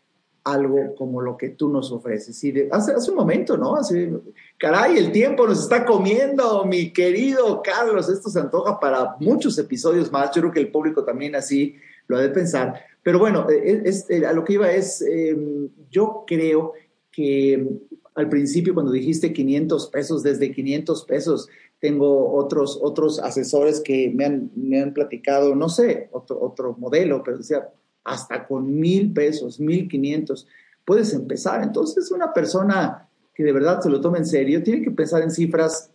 [0.45, 2.43] algo como lo que tú nos ofreces.
[2.45, 3.77] Y hace, hace un momento, ¿no?
[3.77, 4.11] Hace,
[4.57, 8.09] caray, el tiempo nos está comiendo, mi querido Carlos.
[8.09, 10.31] Esto se antoja para muchos episodios más.
[10.35, 11.77] Yo creo que el público también así
[12.07, 12.81] lo ha de pensar.
[13.03, 16.73] Pero bueno, eh, eh, a lo que iba es, em, yo creo
[17.19, 17.67] que
[18.15, 21.49] al principio cuando dijiste 500 pesos, desde 500 pesos,
[21.81, 27.25] tengo otros, otros asesores que me han, me han platicado, no sé, otro, otro modelo,
[27.25, 27.71] pero decía,
[28.05, 30.47] hasta con mil pesos, mil quinientos,
[30.85, 31.65] puedes empezar.
[31.65, 35.33] Entonces, una persona que de verdad se lo tome en serio, tiene que pensar en
[35.33, 35.91] cifras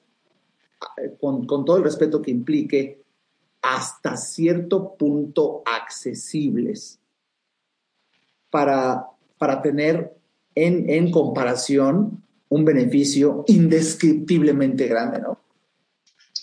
[0.97, 3.01] eh, con, con todo el respeto que implique,
[3.61, 6.99] hasta cierto punto accesibles
[8.49, 9.07] para,
[9.37, 10.21] para tener
[10.55, 15.39] en, en comparación un beneficio indescriptiblemente grande, ¿no?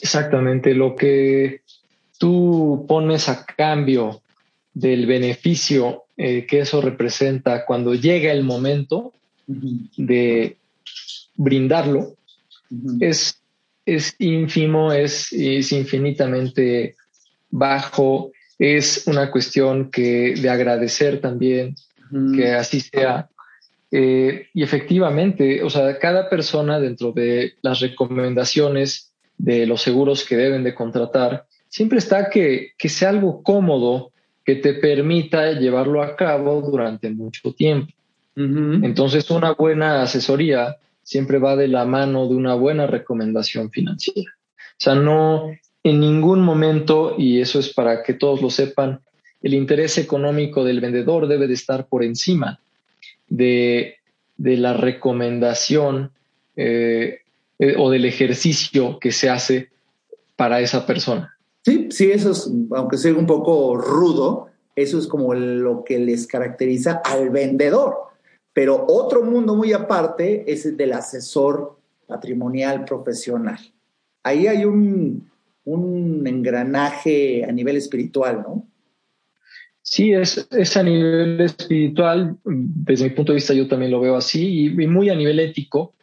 [0.01, 1.63] Exactamente, lo que
[2.19, 4.23] tú pones a cambio
[4.75, 9.15] del beneficio eh, que eso representa cuando llega el momento
[9.47, 10.59] de
[11.35, 12.15] brindarlo,
[13.01, 13.41] es,
[13.87, 16.97] es ínfimo, es, es infinitamente
[17.51, 21.75] bajo, es una cuestión que de agradecer también
[22.37, 23.30] que así sea.
[23.91, 30.37] Eh, y efectivamente, o sea, cada persona dentro de las recomendaciones de los seguros que
[30.37, 34.13] deben de contratar, siempre está que, que sea algo cómodo
[34.45, 37.93] que te permita llevarlo a cabo durante mucho tiempo.
[38.37, 44.33] Entonces, una buena asesoría siempre va de la mano de una buena recomendación financiera.
[44.57, 45.51] O sea, no
[45.83, 49.01] en ningún momento, y eso es para que todos lo sepan,
[49.43, 52.61] el interés económico del vendedor debe de estar por encima
[53.31, 53.97] de,
[54.37, 56.13] la recomendación
[56.57, 57.21] eh,
[57.59, 59.71] eh, o del ejercicio que se hace
[60.37, 61.37] para esa persona.
[61.65, 66.27] Sí, sí, eso es, aunque sea un poco rudo, eso es como lo que les
[66.27, 67.95] caracteriza al vendedor.
[68.53, 73.59] Pero otro mundo muy aparte es el del asesor patrimonial profesional.
[74.23, 75.31] Ahí hay un,
[75.65, 78.67] un engranaje a nivel espiritual, ¿no?
[79.91, 84.67] Sí, es, a nivel espiritual, desde mi punto de vista yo también lo veo así,
[84.67, 85.95] y, muy a nivel ético,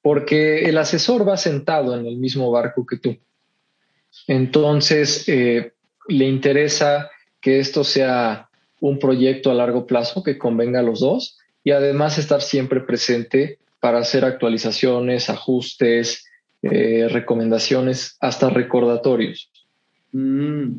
[0.00, 3.18] porque el asesor va sentado en el mismo barco que tú.
[4.26, 5.74] Entonces, eh,
[6.08, 7.10] le interesa
[7.42, 8.48] que esto sea
[8.80, 13.58] un proyecto a largo plazo que convenga a los dos y además estar siempre presente
[13.78, 16.24] para hacer actualizaciones, ajustes,
[16.62, 19.50] eh, recomendaciones, hasta recordatorios.
[20.12, 20.76] Mm.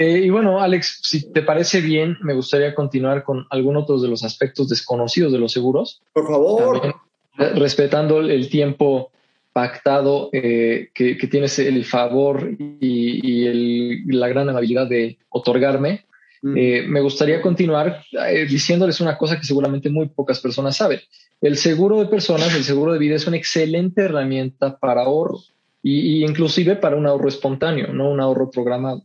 [0.00, 4.08] Eh, y bueno, Alex, si te parece bien, me gustaría continuar con algunos otros de
[4.08, 6.00] los aspectos desconocidos de los seguros.
[6.14, 6.94] Por favor.
[7.36, 9.10] respetando el tiempo
[9.52, 16.06] pactado eh, que, tienes el favor y, la gran amabilidad de otorgarme,
[16.40, 16.56] mm.
[16.56, 18.02] eh, me gustaría continuar
[18.48, 21.00] diciéndoles una cosa que seguramente muy pocas personas saben.
[21.42, 25.40] El seguro de personas, el seguro de vida es una excelente herramienta para ahorro
[25.82, 29.02] y, y inclusive para un ahorro espontáneo, no un ahorro programado.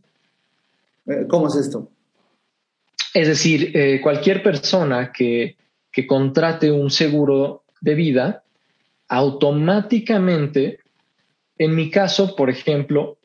[1.06, 1.90] Eh, ¿Cómo es esto?
[3.14, 5.56] Es decir, eh, cualquier persona que,
[5.90, 8.44] que contrate un seguro de vida,
[9.08, 10.80] automáticamente,
[11.58, 13.18] en mi caso, por ejemplo,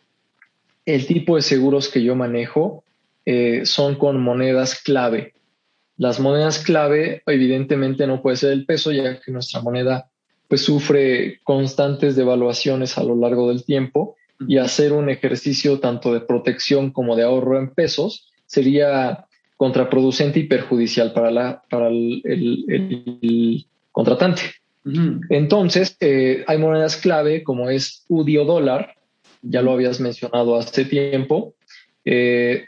[0.85, 2.83] el tipo de seguros que yo manejo
[3.25, 5.33] eh, son con monedas clave.
[5.97, 10.09] Las monedas clave, evidentemente, no puede ser el peso, ya que nuestra moneda
[10.47, 14.15] pues, sufre constantes devaluaciones a lo largo del tiempo
[14.47, 19.25] y hacer un ejercicio tanto de protección como de ahorro en pesos sería
[19.57, 24.41] contraproducente y perjudicial para, la, para el, contratante.
[25.29, 28.95] Entonces, eh, hay monedas clave como es UDI o dólar,
[29.43, 31.53] ya lo habías mencionado hace tiempo.
[32.05, 32.65] Eh,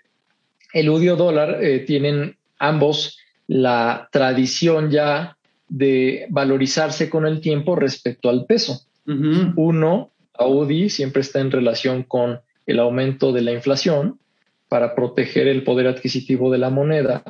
[0.74, 3.18] el UDI o dólar eh, tienen ambos
[3.48, 8.82] la tradición ya de valorizarse con el tiempo respecto al peso.
[9.06, 14.20] Uno Audi siempre está en relación con el aumento de la inflación
[14.68, 17.24] para proteger el poder adquisitivo de la moneda.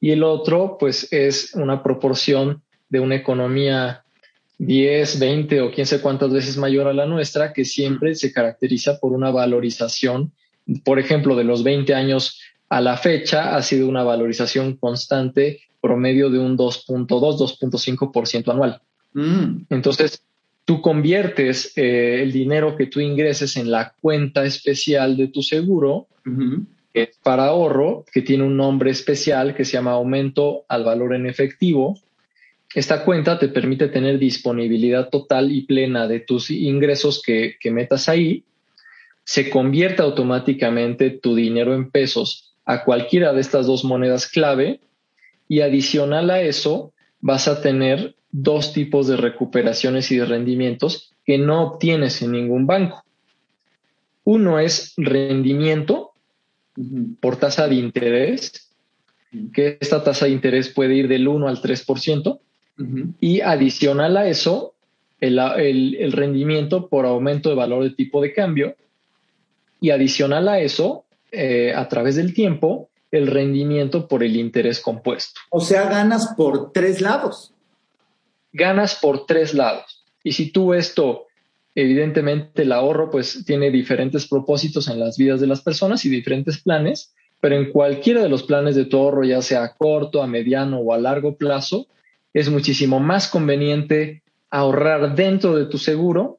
[0.00, 4.04] Y el otro, pues, es una proporción de una economía
[4.58, 8.98] 10, 20 o quién sé cuántas veces mayor a la nuestra, que siempre se caracteriza
[8.98, 10.32] por una valorización,
[10.84, 16.28] por ejemplo, de los 20 años A la fecha ha sido una valorización constante promedio
[16.28, 18.82] de un 2.2, 2.5% anual.
[19.14, 19.62] Mm.
[19.70, 20.22] Entonces,
[20.68, 26.08] tú conviertes eh, el dinero que tú ingreses en la cuenta especial de tu seguro,
[26.92, 31.14] que es para ahorro, que tiene un nombre especial que se llama aumento al valor
[31.14, 31.98] en efectivo.
[32.74, 38.10] Esta cuenta te permite tener disponibilidad total y plena de tus ingresos que, que metas
[38.10, 38.44] ahí.
[39.24, 44.80] Se convierte automáticamente tu dinero en pesos a cualquiera de estas dos monedas clave
[45.48, 46.92] y adicional a eso
[47.22, 52.66] vas a tener dos tipos de recuperaciones y de rendimientos que no obtienes en ningún
[52.66, 53.04] banco.
[54.24, 56.12] Uno es rendimiento
[57.20, 58.70] por tasa de interés,
[59.52, 62.38] que esta tasa de interés puede ir del 1 al 3%,
[63.20, 64.74] y adicional a eso,
[65.20, 68.76] el, rendimiento por aumento de valor de tipo de cambio,
[69.80, 75.40] y adicional a eso, eh, a través del tiempo, el rendimiento por el interés compuesto.
[75.50, 77.52] O sea, ganas por tres lados
[78.52, 80.04] ganas por tres lados.
[80.24, 81.26] Y si tú esto,
[81.74, 86.60] evidentemente el ahorro pues tiene diferentes propósitos en las vidas de las personas y diferentes
[86.60, 90.26] planes, pero en cualquiera de los planes de tu ahorro, ya sea a corto, a
[90.26, 91.86] mediano o a largo plazo,
[92.34, 96.38] es muchísimo más conveniente ahorrar dentro de tu seguro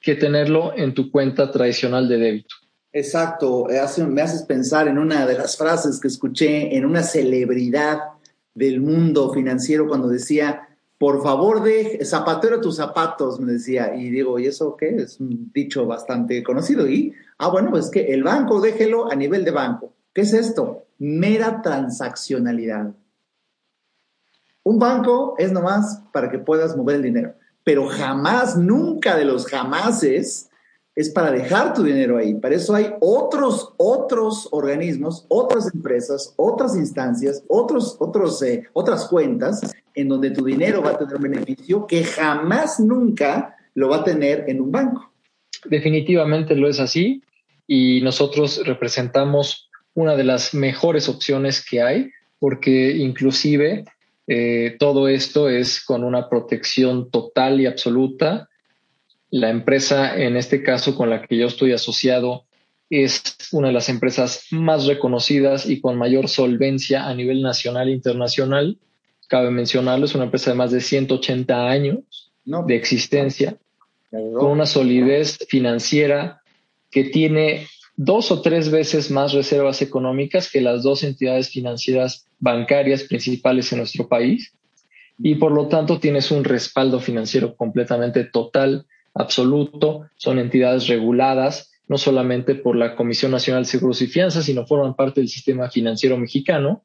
[0.00, 2.56] que tenerlo en tu cuenta tradicional de débito.
[2.92, 3.68] Exacto,
[4.08, 8.00] me haces pensar en una de las frases que escuché en una celebridad
[8.54, 10.68] del mundo financiero cuando decía,
[11.02, 13.92] por favor, de zapatero tus zapatos, me decía.
[13.96, 14.90] Y digo, ¿y eso qué?
[14.90, 16.88] Es un dicho bastante conocido.
[16.88, 19.92] Y, ah, bueno, pues que el banco, déjelo a nivel de banco.
[20.14, 20.84] ¿Qué es esto?
[21.00, 22.94] Mera transaccionalidad.
[24.62, 27.34] Un banco es nomás para que puedas mover el dinero,
[27.64, 30.50] pero jamás, nunca de los jamases
[30.94, 32.34] es para dejar tu dinero ahí.
[32.34, 39.60] Para eso hay otros, otros organismos, otras empresas, otras instancias, otros, otros, eh, otras cuentas
[39.94, 44.04] en donde tu dinero va a tener un beneficio que jamás, nunca lo va a
[44.04, 45.12] tener en un banco.
[45.64, 47.22] Definitivamente lo es así
[47.66, 53.84] y nosotros representamos una de las mejores opciones que hay porque inclusive
[54.26, 58.48] eh, todo esto es con una protección total y absoluta
[59.32, 62.44] la empresa, en este caso con la que yo estoy asociado,
[62.90, 63.22] es
[63.52, 68.78] una de las empresas más reconocidas y con mayor solvencia a nivel nacional e internacional.
[69.28, 73.56] Cabe mencionarlo, es una empresa de más de 180 años de existencia,
[74.10, 76.42] con una solidez financiera
[76.90, 77.66] que tiene
[77.96, 83.78] dos o tres veces más reservas económicas que las dos entidades financieras bancarias principales en
[83.78, 84.52] nuestro país.
[85.18, 88.84] Y por lo tanto tienes un respaldo financiero completamente total
[89.14, 94.66] absoluto, son entidades reguladas no solamente por la Comisión Nacional de Seguros y Fianzas, sino
[94.66, 96.82] forman parte del sistema financiero mexicano,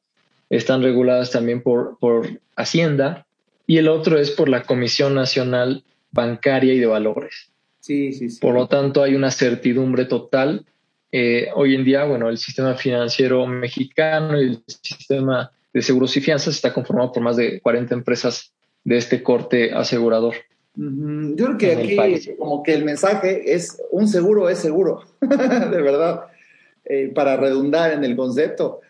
[0.49, 3.25] están reguladas también por, por Hacienda,
[3.65, 7.51] y el otro es por la Comisión Nacional Bancaria y de Valores.
[7.80, 8.39] Sí, sí, sí.
[8.41, 10.65] Por lo tanto, hay una certidumbre total.
[11.11, 16.21] Eh, hoy en día, bueno, el sistema financiero mexicano y el sistema de seguros y
[16.21, 18.51] fianzas está conformado por más de 40 empresas
[18.84, 20.36] de este corte asegurador.
[20.78, 26.28] Yo creo que aquí como que el mensaje es un seguro es seguro, de verdad,
[26.86, 28.82] eh, para redundar en el concepto.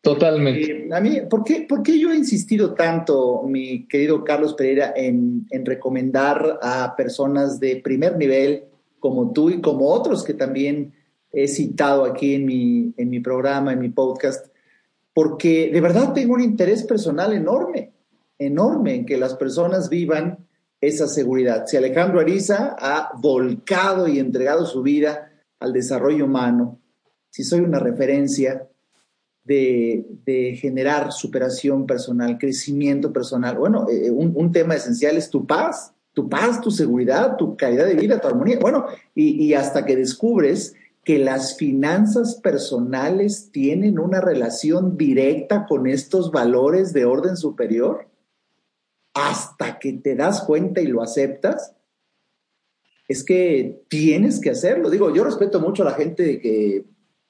[0.00, 0.88] Totalmente.
[0.92, 5.46] a mí, ¿por qué, ¿por qué, yo he insistido tanto, mi querido Carlos Pereira, en,
[5.50, 8.64] en, recomendar a personas de primer nivel
[8.98, 10.92] como tú y como otros que también
[11.32, 14.46] he citado aquí en mi, en mi programa, en mi podcast?
[15.14, 17.92] Porque de verdad tengo un interés personal enorme,
[18.38, 20.38] enorme en que las personas vivan
[20.86, 21.66] esa seguridad.
[21.66, 26.80] Si Alejandro Ariza ha volcado y entregado su vida al desarrollo humano,
[27.30, 28.68] si soy una referencia
[29.44, 30.04] de,
[30.60, 36.60] generar superación personal, crecimiento personal, bueno, eh, un, tema esencial es tu paz, tu paz,
[36.60, 38.58] tu seguridad, tu calidad de vida, tu armonía.
[38.60, 46.32] Bueno, y hasta que descubres que las finanzas personales tienen una relación directa con estos
[46.32, 48.06] valores de orden superior,
[49.14, 51.74] hasta que te das cuenta y lo aceptas,
[53.08, 54.90] es que tienes que hacerlo.
[54.90, 56.84] Digo, yo respeto mucho a la gente que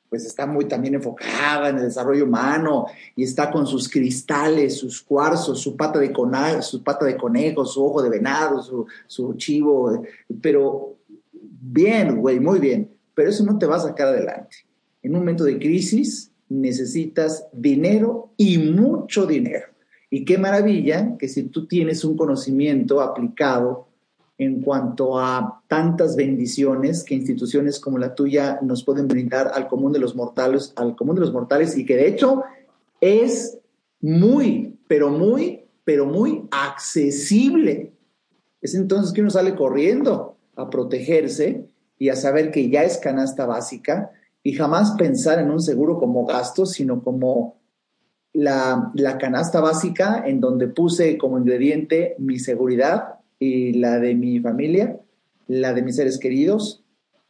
[0.09, 2.87] pues está muy también enfocada en el desarrollo humano
[3.17, 7.65] y está con sus cristales, sus cuarzos, su pata de conejo, su pata de conejo,
[7.65, 10.05] su ojo de venado, su, su chivo,
[10.41, 10.99] pero
[11.33, 14.59] bien, güey, muy bien, pero eso no te va a sacar adelante.
[15.03, 19.74] En un momento de crisis necesitas dinero y mucho dinero.
[20.15, 23.89] Y qué maravilla que si tú tienes un conocimiento aplicado
[24.39, 29.93] en cuanto a tantas bendiciones que instituciones como la tuya nos pueden brindar al común
[29.93, 32.45] de los mortales, al común de los mortales y que de hecho
[33.01, 33.59] es
[34.01, 37.93] muy, pero muy, pero muy accesible.
[38.61, 41.67] Es entonces que uno sale corriendo a protegerse
[41.99, 44.13] y a saber que ya es canasta básica
[44.45, 47.57] y jamás pensar en un seguro como gasto, sino como
[48.35, 54.41] la, la canasta básica en donde puse como ingrediente mi seguridad, y la de mi
[54.41, 54.99] familia,
[55.47, 56.83] la de mis seres queridos.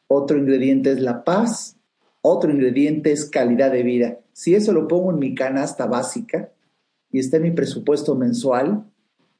[0.06, 1.76] Otro ingrediente es la paz,
[2.22, 4.18] otro ingrediente es calidad de vida.
[4.32, 6.50] Si eso lo pongo en mi canasta básica
[7.10, 8.84] y está en mi presupuesto mensual,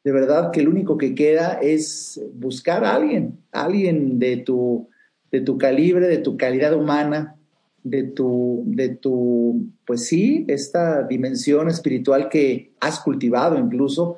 [0.02, 4.88] de verdad que lo único que queda es buscar a alguien, alguien de tu,
[5.30, 7.33] de tu calibre, de tu calidad humana,
[7.84, 14.16] de tu, de tu, pues sí, esta dimensión espiritual que has cultivado incluso,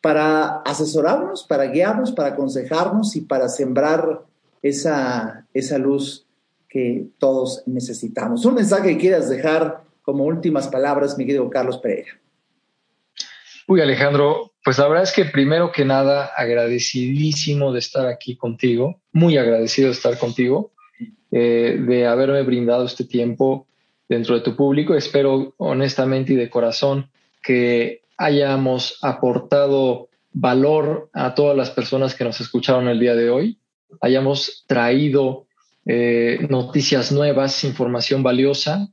[0.00, 4.24] para asesorarnos, para guiarnos, para aconsejarnos y para sembrar
[4.60, 6.26] esa, esa luz
[6.68, 8.44] que todos necesitamos.
[8.44, 12.20] Un mensaje que quieras dejar como últimas palabras, mi querido Carlos Pereira.
[13.68, 19.00] Uy, Alejandro, pues la verdad es que primero que nada, agradecidísimo de estar aquí contigo,
[19.12, 20.72] muy agradecido de estar contigo,
[21.30, 23.66] eh, de haberme brindado este tiempo
[24.08, 24.94] dentro de tu público.
[24.94, 27.10] Espero honestamente y de corazón
[27.42, 33.58] que hayamos aportado valor a todas las personas que nos escucharon el día de hoy,
[34.00, 35.46] hayamos traído
[35.86, 38.88] eh, noticias nuevas, información valiosa.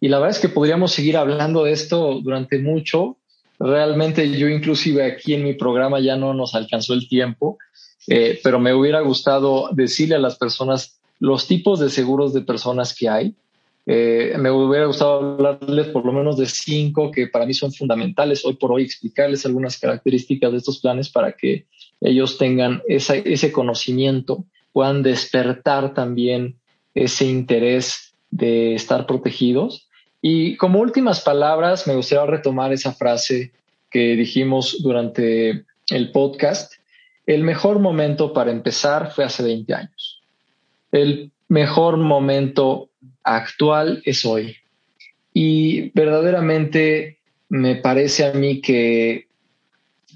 [0.00, 3.16] Y la verdad es que podríamos seguir hablando de esto durante mucho.
[3.58, 7.58] Realmente yo inclusive aquí en mi programa ya no nos alcanzó el tiempo,
[8.06, 12.94] eh, pero me hubiera gustado decirle a las personas los tipos de seguros de personas
[12.94, 13.34] que hay,
[13.86, 18.44] eh, me hubiera gustado hablarles por lo menos de cinco que para mí son fundamentales
[18.44, 21.66] hoy por hoy, explicarles algunas características de estos planes para que
[22.00, 26.56] ellos tengan ese conocimiento, puedan despertar también
[26.94, 29.88] ese interés de estar protegidos.
[30.20, 33.52] Y como últimas palabras, me gustaría retomar esa frase
[33.90, 36.72] que dijimos durante el podcast.
[37.26, 39.93] El mejor momento para empezar fue hace 20 años.
[40.94, 42.88] El mejor momento
[43.24, 44.58] actual es hoy.
[45.32, 47.18] Y verdaderamente
[47.48, 49.26] me parece a mí que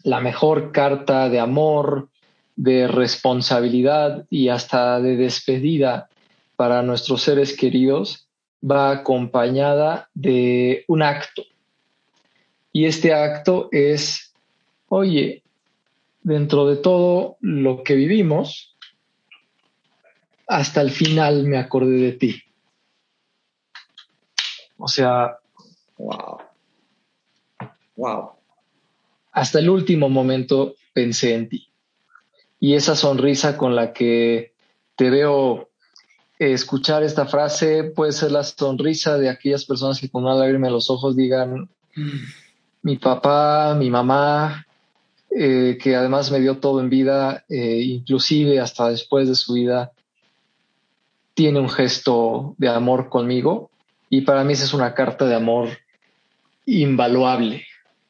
[0.04, 2.10] la mejor carta de amor,
[2.54, 6.10] de responsabilidad y hasta de despedida
[6.54, 8.28] para nuestros seres queridos
[8.62, 11.42] va acompañada de un acto.
[12.72, 14.32] Y este acto es,
[14.88, 15.42] oye,
[16.22, 18.76] dentro de todo lo que vivimos,
[20.48, 22.42] hasta el final me acordé de ti.
[24.78, 25.38] O sea,
[25.98, 26.38] wow.
[27.96, 28.30] Wow.
[29.32, 31.68] Hasta el último momento pensé en ti.
[32.60, 34.52] Y esa sonrisa con la que
[34.96, 35.68] te veo
[36.38, 40.72] escuchar esta frase puede ser la sonrisa de aquellas personas que con una lágrima en
[40.72, 41.68] los ojos digan,
[42.82, 44.66] mi papá, mi mamá,
[45.30, 49.92] eh, que además me dio todo en vida, eh, inclusive hasta después de su vida,
[51.38, 53.70] tiene un gesto de amor conmigo
[54.10, 55.68] y para mí esa es una carta de amor
[56.66, 57.62] invaluable.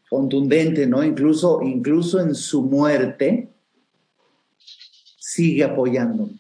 [0.09, 1.05] Contundente, ¿no?
[1.05, 3.51] Incluso, incluso en su muerte,
[5.19, 6.39] sigue apoyándome.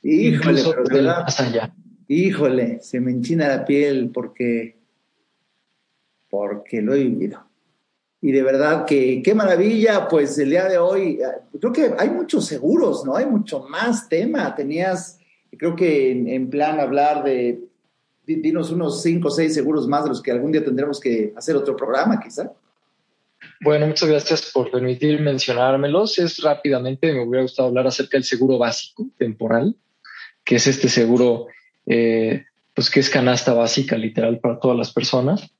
[0.00, 0.62] Híjole,
[1.38, 1.74] allá.
[2.06, 4.78] híjole, se me enchina la piel porque,
[6.30, 7.45] porque lo he vivido.
[8.20, 11.18] Y de verdad que qué maravilla, pues el día de hoy,
[11.60, 13.14] creo que hay muchos seguros, ¿no?
[13.14, 14.54] Hay mucho más tema.
[14.54, 15.18] Tenías,
[15.56, 17.60] creo que en plan hablar de
[18.26, 21.56] dinos unos cinco o seis seguros más de los que algún día tendremos que hacer
[21.56, 22.52] otro programa, quizá.
[23.60, 26.18] Bueno, muchas gracias por permitir mencionármelos.
[26.18, 29.76] Es rápidamente, me hubiera gustado hablar acerca del seguro básico temporal,
[30.44, 31.46] que es este seguro,
[31.86, 32.44] eh,
[32.74, 35.50] pues que es canasta básica literal para todas las personas.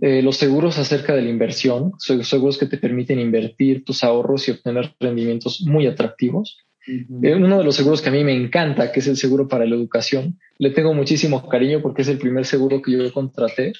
[0.00, 4.48] Eh, los seguros acerca de la inversión, son seguros que te permiten invertir tus ahorros
[4.48, 6.58] y obtener rendimientos muy atractivos.
[6.86, 9.64] Eh, uno de los seguros que a mí me encanta, que es el seguro para
[9.64, 13.72] la educación, le tengo muchísimo cariño porque es el primer seguro que yo contraté.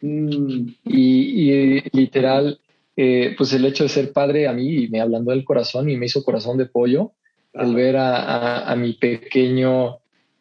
[0.00, 2.60] Mm, y, literal,
[2.96, 6.06] eh, pues el hecho de ser padre a mí me hablando del corazón y me
[6.06, 7.12] hizo corazón de pollo
[7.54, 9.98] al ver a, mi pequeño,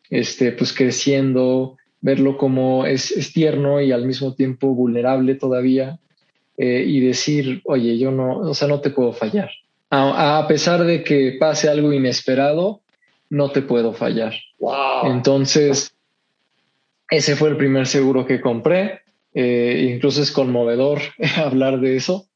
[0.10, 6.00] este, pues creciendo, verlo como es, tierno y al mismo tiempo vulnerable todavía
[6.58, 9.50] eh, y decir, oye, yo no, o sea, no te puedo fallar
[9.90, 12.82] a, pesar de que pase algo inesperado,
[13.30, 14.34] no te puedo fallar.
[15.04, 15.94] Entonces,
[17.10, 19.02] ese fue el primer seguro que compré.
[19.34, 21.00] Eh, incluso es conmovedor
[21.38, 22.28] hablar de eso,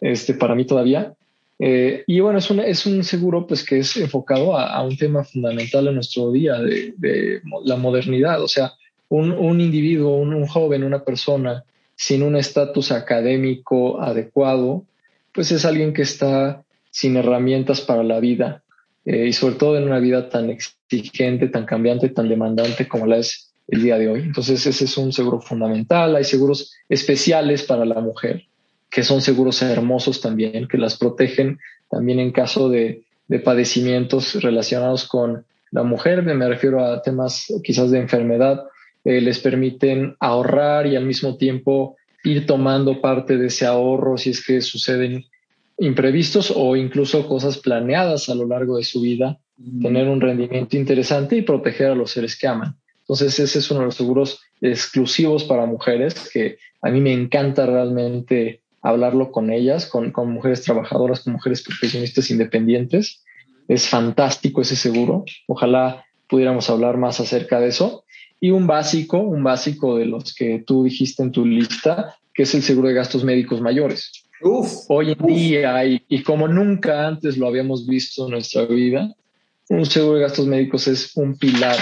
[0.00, 1.14] este, para mí todavía.
[1.58, 5.24] Eh, y bueno, es un, es un seguro pues que es enfocado a, un tema
[5.24, 8.42] fundamental en nuestro día de, la modernidad.
[8.42, 8.72] O sea,
[9.08, 11.64] un, un individuo, un, joven, una persona
[11.94, 14.84] sin un estatus académico adecuado,
[15.32, 18.62] pues es alguien que está sin herramientas para la vida
[19.04, 23.18] eh, y sobre todo en una vida tan exigente, tan cambiante, tan demandante como la
[23.18, 24.20] es el día de hoy.
[24.20, 26.16] Entonces ese es un seguro fundamental.
[26.16, 28.44] Hay seguros especiales para la mujer,
[28.90, 31.58] que son seguros hermosos también, que las protegen
[31.90, 33.02] también en caso de,
[33.44, 36.22] padecimientos relacionados con la mujer.
[36.22, 38.64] Me refiero a temas quizás de enfermedad.
[39.06, 44.30] Eh, les permiten ahorrar y al mismo tiempo ir tomando parte de ese ahorro si
[44.30, 45.24] es que suceden
[45.78, 49.38] imprevistos o incluso cosas planeadas a lo largo de su vida,
[49.80, 52.74] tener un rendimiento interesante y proteger a los seres que aman.
[53.02, 57.64] Entonces ese es uno de los seguros exclusivos para mujeres que a mí me encanta
[57.64, 63.22] realmente hablarlo con ellas, con, con mujeres trabajadoras, con mujeres profesionistas independientes.
[63.68, 65.24] Es fantástico ese seguro.
[65.46, 68.04] Ojalá pudiéramos hablar más acerca de eso.
[68.40, 72.54] Y un básico, un básico de los que tú dijiste en tu lista, que es
[72.54, 74.12] el seguro de gastos médicos mayores.
[74.88, 79.14] Hoy en día, y, y, como nunca antes lo habíamos visto en nuestra vida,
[79.70, 81.76] un seguro de gastos médicos es un pilar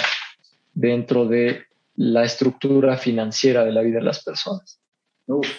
[0.72, 1.62] dentro de
[1.96, 4.78] la estructura financiera de la vida de las personas.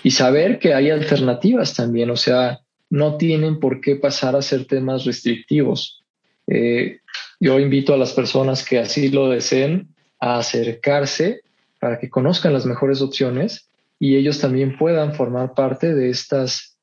[0.03, 2.59] Y saber que hay alternativas también, o sea,
[2.89, 6.03] no tienen por qué pasar a ser temas restrictivos.
[6.47, 6.99] Eh,
[7.39, 9.94] yo invito a las personas que así lo deseen
[10.25, 11.41] a acercarse
[11.79, 13.69] para que conozcan las mejores opciones
[13.99, 16.77] y ellos también puedan formar parte de estas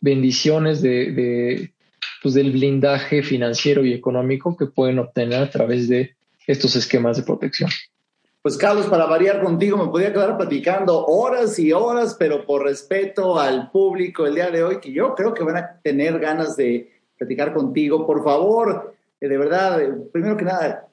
[0.00, 1.72] bendiciones de,
[2.20, 6.16] pues del blindaje financiero y económico que pueden obtener a través de
[6.48, 7.70] estos esquemas de protección.
[8.42, 13.38] Pues Carlos, para variar contigo, me podía quedar platicando horas y horas, pero por respeto
[13.38, 16.90] al público el día de hoy, que yo creo que van a tener ganas de
[17.16, 20.88] platicar contigo, por favor, eh, de verdad, eh, primero que nada,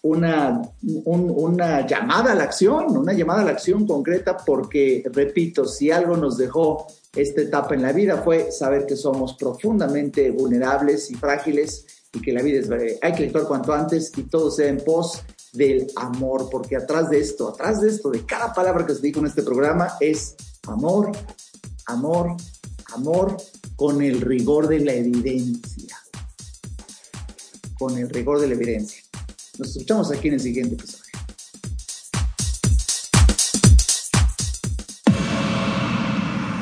[0.03, 5.91] una, una llamada a la acción, una llamada a la acción concreta, porque, repito, si
[5.91, 11.15] algo nos dejó esta etapa en la vida fue saber que somos profundamente vulnerables y
[11.15, 14.77] frágiles y que la vida es hay que actuar cuanto antes y todo sea en
[14.77, 15.21] pos
[15.53, 19.19] del amor, porque atrás de esto, atrás de esto, de cada palabra que se dijo
[19.19, 20.35] en este programa es
[20.67, 21.11] amor,
[21.87, 22.37] amor,
[22.93, 23.37] amor
[23.75, 25.97] con el rigor de la evidencia.
[27.77, 29.03] Con el rigor de la evidencia.
[29.61, 31.11] Nos escuchamos aquí en el siguiente episodio.